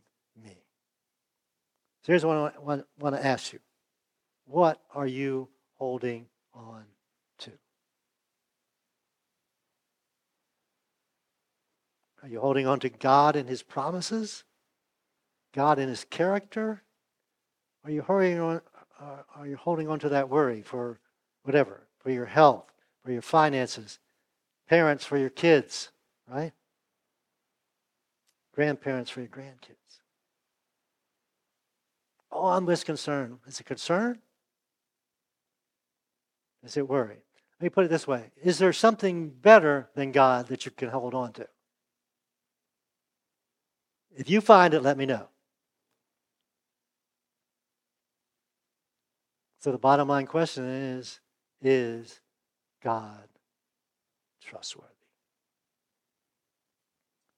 So 2.06 2.12
here's 2.12 2.24
what 2.24 2.38
I 2.38 2.60
want, 2.60 2.86
want 3.00 3.16
to 3.16 3.26
ask 3.26 3.52
you 3.52 3.58
What 4.46 4.80
are 4.94 5.08
you 5.08 5.50
holding 5.80 6.28
on 6.54 6.84
to? 7.40 7.52
Are 12.22 12.30
you 12.30 12.40
holding 12.40 12.68
on 12.68 12.80
to 12.82 12.90
God 12.90 13.36
and 13.36 13.50
His 13.50 13.64
promises? 13.64 14.44
God 15.52 15.80
and 15.80 15.90
His 15.90 16.06
character? 16.08 16.84
Are 17.84 17.90
you 17.90 18.04
holding 18.04 18.40
on, 18.40 18.62
uh, 19.02 19.24
are 19.36 19.48
you 19.48 19.56
holding 19.56 19.88
on 19.88 19.98
to 19.98 20.10
that 20.10 20.30
worry 20.30 20.62
for 20.62 21.00
whatever, 21.42 21.88
for 21.98 22.12
your 22.12 22.28
health, 22.28 22.72
for 23.04 23.12
your 23.12 23.24
finances, 23.24 23.98
parents 24.70 25.06
for 25.06 25.18
your 25.18 25.32
kids, 25.32 25.90
right? 26.32 26.52
Grandparents 28.54 29.10
for 29.10 29.22
your 29.22 29.30
grandkids. 29.30 30.02
Oh, 32.38 32.48
I'm 32.48 32.68
just 32.68 32.86
concerned. 32.86 33.38
Is 33.48 33.62
it 33.62 33.66
concern? 33.66 34.20
Is 36.66 36.76
it 36.76 36.88
worry? 36.88 37.24
Let 37.60 37.64
me 37.64 37.70
put 37.70 37.86
it 37.86 37.90
this 37.90 38.06
way 38.06 38.32
Is 38.44 38.58
there 38.58 38.74
something 38.74 39.30
better 39.30 39.88
than 39.96 40.12
God 40.12 40.48
that 40.48 40.66
you 40.66 40.72
can 40.72 40.90
hold 40.90 41.14
on 41.14 41.32
to? 41.34 41.48
If 44.18 44.30
you 44.30 44.42
find 44.42 44.74
it, 44.74 44.82
let 44.82 44.98
me 44.98 45.06
know. 45.06 45.30
So 49.62 49.72
the 49.72 49.78
bottom 49.78 50.10
line 50.10 50.28
question 50.28 50.66
is 50.66 51.22
Is 51.62 52.20
God 52.84 53.30
trustworthy? 54.42 54.92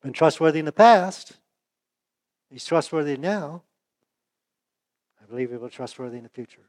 Been 0.01 0.11
trustworthy 0.13 0.57
in 0.57 0.65
the 0.65 0.71
past. 0.71 1.33
He's 2.49 2.65
trustworthy 2.65 3.15
now. 3.15 3.61
I 5.27 5.29
believe 5.29 5.49
he 5.49 5.57
will 5.57 5.67
be 5.67 5.73
trustworthy 5.73 6.17
in 6.17 6.23
the 6.23 6.29
future. 6.29 6.61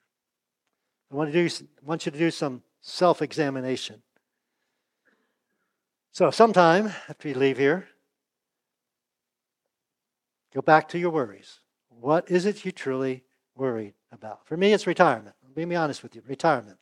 I 1.12 1.14
want, 1.14 1.32
to 1.32 1.48
do, 1.48 1.66
want 1.84 2.04
you 2.04 2.12
to 2.12 2.18
do 2.18 2.30
some 2.30 2.62
self 2.80 3.22
examination. 3.22 4.02
So, 6.12 6.30
sometime 6.30 6.88
after 7.08 7.28
you 7.28 7.34
leave 7.34 7.58
here, 7.58 7.86
go 10.52 10.60
back 10.60 10.88
to 10.88 10.98
your 10.98 11.10
worries. 11.10 11.60
What 11.88 12.30
is 12.30 12.46
it 12.46 12.64
you 12.64 12.72
truly 12.72 13.24
worried 13.54 13.94
about? 14.10 14.46
For 14.46 14.56
me, 14.56 14.72
it's 14.72 14.86
retirement. 14.86 15.36
I'll 15.44 15.66
be 15.66 15.76
honest 15.76 16.02
with 16.02 16.16
you 16.16 16.22
retirement. 16.26 16.78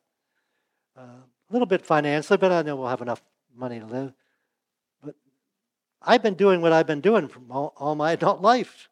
Uh, 0.96 1.02
a 1.02 1.52
little 1.52 1.66
bit 1.66 1.84
financially, 1.84 2.38
but 2.38 2.50
I 2.50 2.62
know 2.62 2.76
we'll 2.76 2.88
have 2.88 3.02
enough 3.02 3.22
money 3.54 3.78
to 3.78 3.86
live. 3.86 4.12
But 5.02 5.14
I've 6.02 6.22
been 6.22 6.34
doing 6.34 6.62
what 6.62 6.72
I've 6.72 6.86
been 6.86 7.00
doing 7.02 7.30
all, 7.50 7.74
all 7.76 7.94
my 7.94 8.12
adult 8.12 8.40
life. 8.40 8.88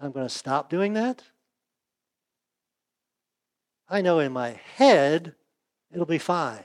I'm 0.00 0.12
going 0.12 0.26
to 0.26 0.34
stop 0.34 0.70
doing 0.70 0.94
that. 0.94 1.22
I 3.90 4.02
know 4.02 4.20
in 4.20 4.32
my 4.32 4.60
head 4.76 5.34
it'll 5.92 6.06
be 6.06 6.18
fine. 6.18 6.64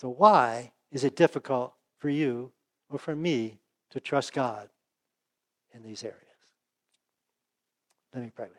So, 0.00 0.08
why 0.08 0.72
is 0.90 1.04
it 1.04 1.14
difficult 1.14 1.74
for 1.98 2.08
you 2.08 2.50
or 2.88 2.98
for 2.98 3.14
me 3.14 3.60
to 3.90 4.00
trust 4.00 4.32
God 4.32 4.70
in 5.74 5.82
these 5.82 6.02
areas? 6.02 6.18
Let 8.14 8.24
me 8.24 8.32
pray 8.34 8.46
with 8.46 8.56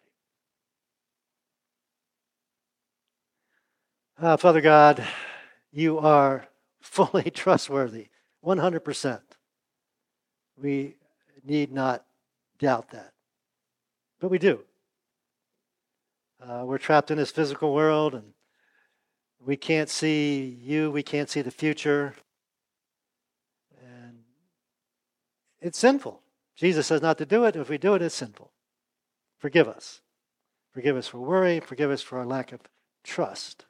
you. 4.19 4.27
Uh, 4.27 4.37
Father 4.37 4.61
God, 4.61 5.03
you 5.71 5.97
are 5.97 6.47
fully 6.81 7.31
trustworthy, 7.31 8.09
100%. 8.45 9.21
We 10.55 10.97
need 11.43 11.71
not 11.71 12.05
doubt 12.59 12.91
that. 12.91 13.11
But 14.19 14.29
we 14.29 14.37
do. 14.37 14.63
Uh, 16.45 16.65
we're 16.65 16.77
trapped 16.77 17.09
in 17.09 17.17
this 17.17 17.31
physical 17.31 17.73
world 17.73 18.13
and 18.13 18.33
we 19.39 19.55
can't 19.55 19.89
see 19.89 20.57
you, 20.61 20.91
we 20.91 21.01
can't 21.01 21.29
see 21.29 21.41
the 21.41 21.51
future. 21.51 22.15
And 23.81 24.19
it's 25.61 25.77
sinful. 25.77 26.21
Jesus 26.55 26.87
says 26.87 27.01
not 27.01 27.17
to 27.19 27.25
do 27.25 27.45
it. 27.45 27.55
If 27.55 27.69
we 27.69 27.77
do 27.77 27.93
it, 27.93 28.01
it's 28.01 28.15
sinful. 28.15 28.51
Forgive 29.39 29.69
us. 29.69 30.01
Forgive 30.73 30.97
us 30.97 31.07
for 31.07 31.19
worry. 31.19 31.61
Forgive 31.61 31.91
us 31.91 32.01
for 32.01 32.19
our 32.19 32.25
lack 32.25 32.51
of 32.51 32.59
trust. 33.05 33.65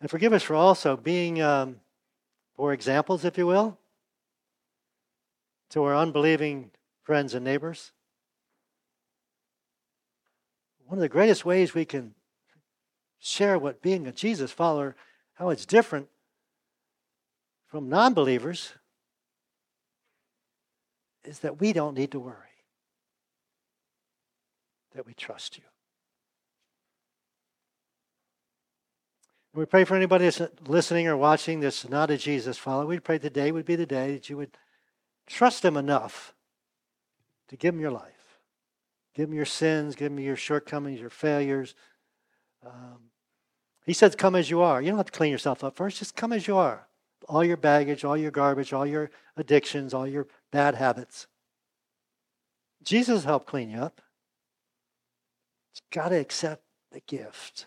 And 0.00 0.10
forgive 0.10 0.34
us 0.34 0.42
for 0.42 0.54
also 0.54 0.96
being 0.96 1.40
um, 1.40 1.76
poor 2.54 2.72
examples, 2.74 3.24
if 3.24 3.38
you 3.38 3.46
will, 3.46 3.78
to 5.70 5.84
our 5.84 5.96
unbelieving 5.96 6.70
friends 7.02 7.34
and 7.34 7.44
neighbors. 7.44 7.92
One 10.88 10.96
of 10.96 11.02
the 11.02 11.08
greatest 11.10 11.44
ways 11.44 11.74
we 11.74 11.84
can 11.84 12.14
share 13.18 13.58
what 13.58 13.82
being 13.82 14.06
a 14.06 14.12
Jesus 14.12 14.50
follower, 14.50 14.96
how 15.34 15.50
it's 15.50 15.66
different 15.66 16.08
from 17.66 17.90
non 17.90 18.14
believers, 18.14 18.72
is 21.24 21.40
that 21.40 21.60
we 21.60 21.74
don't 21.74 21.94
need 21.94 22.10
to 22.12 22.18
worry, 22.18 22.64
that 24.94 25.04
we 25.04 25.12
trust 25.12 25.58
you. 25.58 25.64
We 29.54 29.66
pray 29.66 29.84
for 29.84 29.94
anybody 29.94 30.24
that's 30.24 30.40
listening 30.66 31.06
or 31.06 31.18
watching 31.18 31.60
that's 31.60 31.86
not 31.86 32.10
a 32.10 32.16
Jesus 32.16 32.56
follower. 32.56 32.86
We 32.86 32.98
pray 32.98 33.18
today 33.18 33.52
would 33.52 33.66
be 33.66 33.76
the 33.76 33.84
day 33.84 34.12
that 34.12 34.30
you 34.30 34.38
would 34.38 34.56
trust 35.26 35.66
Him 35.66 35.76
enough 35.76 36.32
to 37.48 37.56
give 37.56 37.74
Him 37.74 37.80
your 37.80 37.90
life. 37.90 38.17
Give 39.14 39.28
him 39.28 39.34
your 39.34 39.44
sins, 39.44 39.96
give 39.96 40.12
him 40.12 40.20
your 40.20 40.36
shortcomings, 40.36 41.00
your 41.00 41.10
failures. 41.10 41.74
Um, 42.64 43.10
he 43.84 43.92
says, 43.92 44.14
Come 44.14 44.34
as 44.34 44.50
you 44.50 44.60
are. 44.60 44.80
You 44.80 44.88
don't 44.88 44.98
have 44.98 45.06
to 45.06 45.12
clean 45.12 45.32
yourself 45.32 45.64
up 45.64 45.76
first, 45.76 45.98
just 45.98 46.14
come 46.14 46.32
as 46.32 46.46
you 46.46 46.56
are. 46.56 46.86
All 47.28 47.44
your 47.44 47.56
baggage, 47.56 48.04
all 48.04 48.16
your 48.16 48.30
garbage, 48.30 48.72
all 48.72 48.86
your 48.86 49.10
addictions, 49.36 49.92
all 49.92 50.06
your 50.06 50.28
bad 50.52 50.74
habits. 50.74 51.26
Jesus 52.82 53.24
helped 53.24 53.46
clean 53.46 53.70
you 53.70 53.78
up. 53.78 54.00
You've 55.74 56.02
got 56.02 56.10
to 56.10 56.16
accept 56.16 56.62
the 56.92 57.00
gift. 57.00 57.66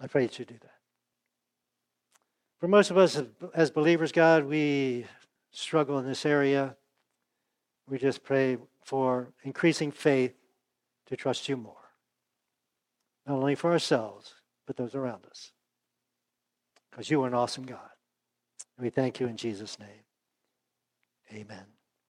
I 0.00 0.06
pray 0.06 0.26
that 0.26 0.38
you 0.38 0.44
do 0.44 0.54
that. 0.54 0.74
For 2.58 2.68
most 2.68 2.90
of 2.90 2.98
us 2.98 3.20
as 3.54 3.70
believers, 3.70 4.12
God, 4.12 4.44
we 4.44 5.06
struggle 5.50 5.98
in 5.98 6.06
this 6.06 6.24
area. 6.24 6.76
We 7.90 7.98
just 7.98 8.22
pray 8.22 8.56
for 8.84 9.32
increasing 9.42 9.90
faith 9.90 10.32
to 11.06 11.16
trust 11.16 11.48
you 11.48 11.56
more. 11.56 11.74
Not 13.26 13.34
only 13.34 13.56
for 13.56 13.72
ourselves, 13.72 14.34
but 14.64 14.76
those 14.76 14.94
around 14.94 15.26
us. 15.28 15.50
Because 16.90 17.10
you 17.10 17.22
are 17.22 17.26
an 17.26 17.34
awesome 17.34 17.64
God. 17.64 17.90
we 18.78 18.90
thank 18.90 19.18
you 19.18 19.26
in 19.26 19.36
Jesus' 19.36 19.78
name. 19.78 20.04
Amen. 21.32 21.66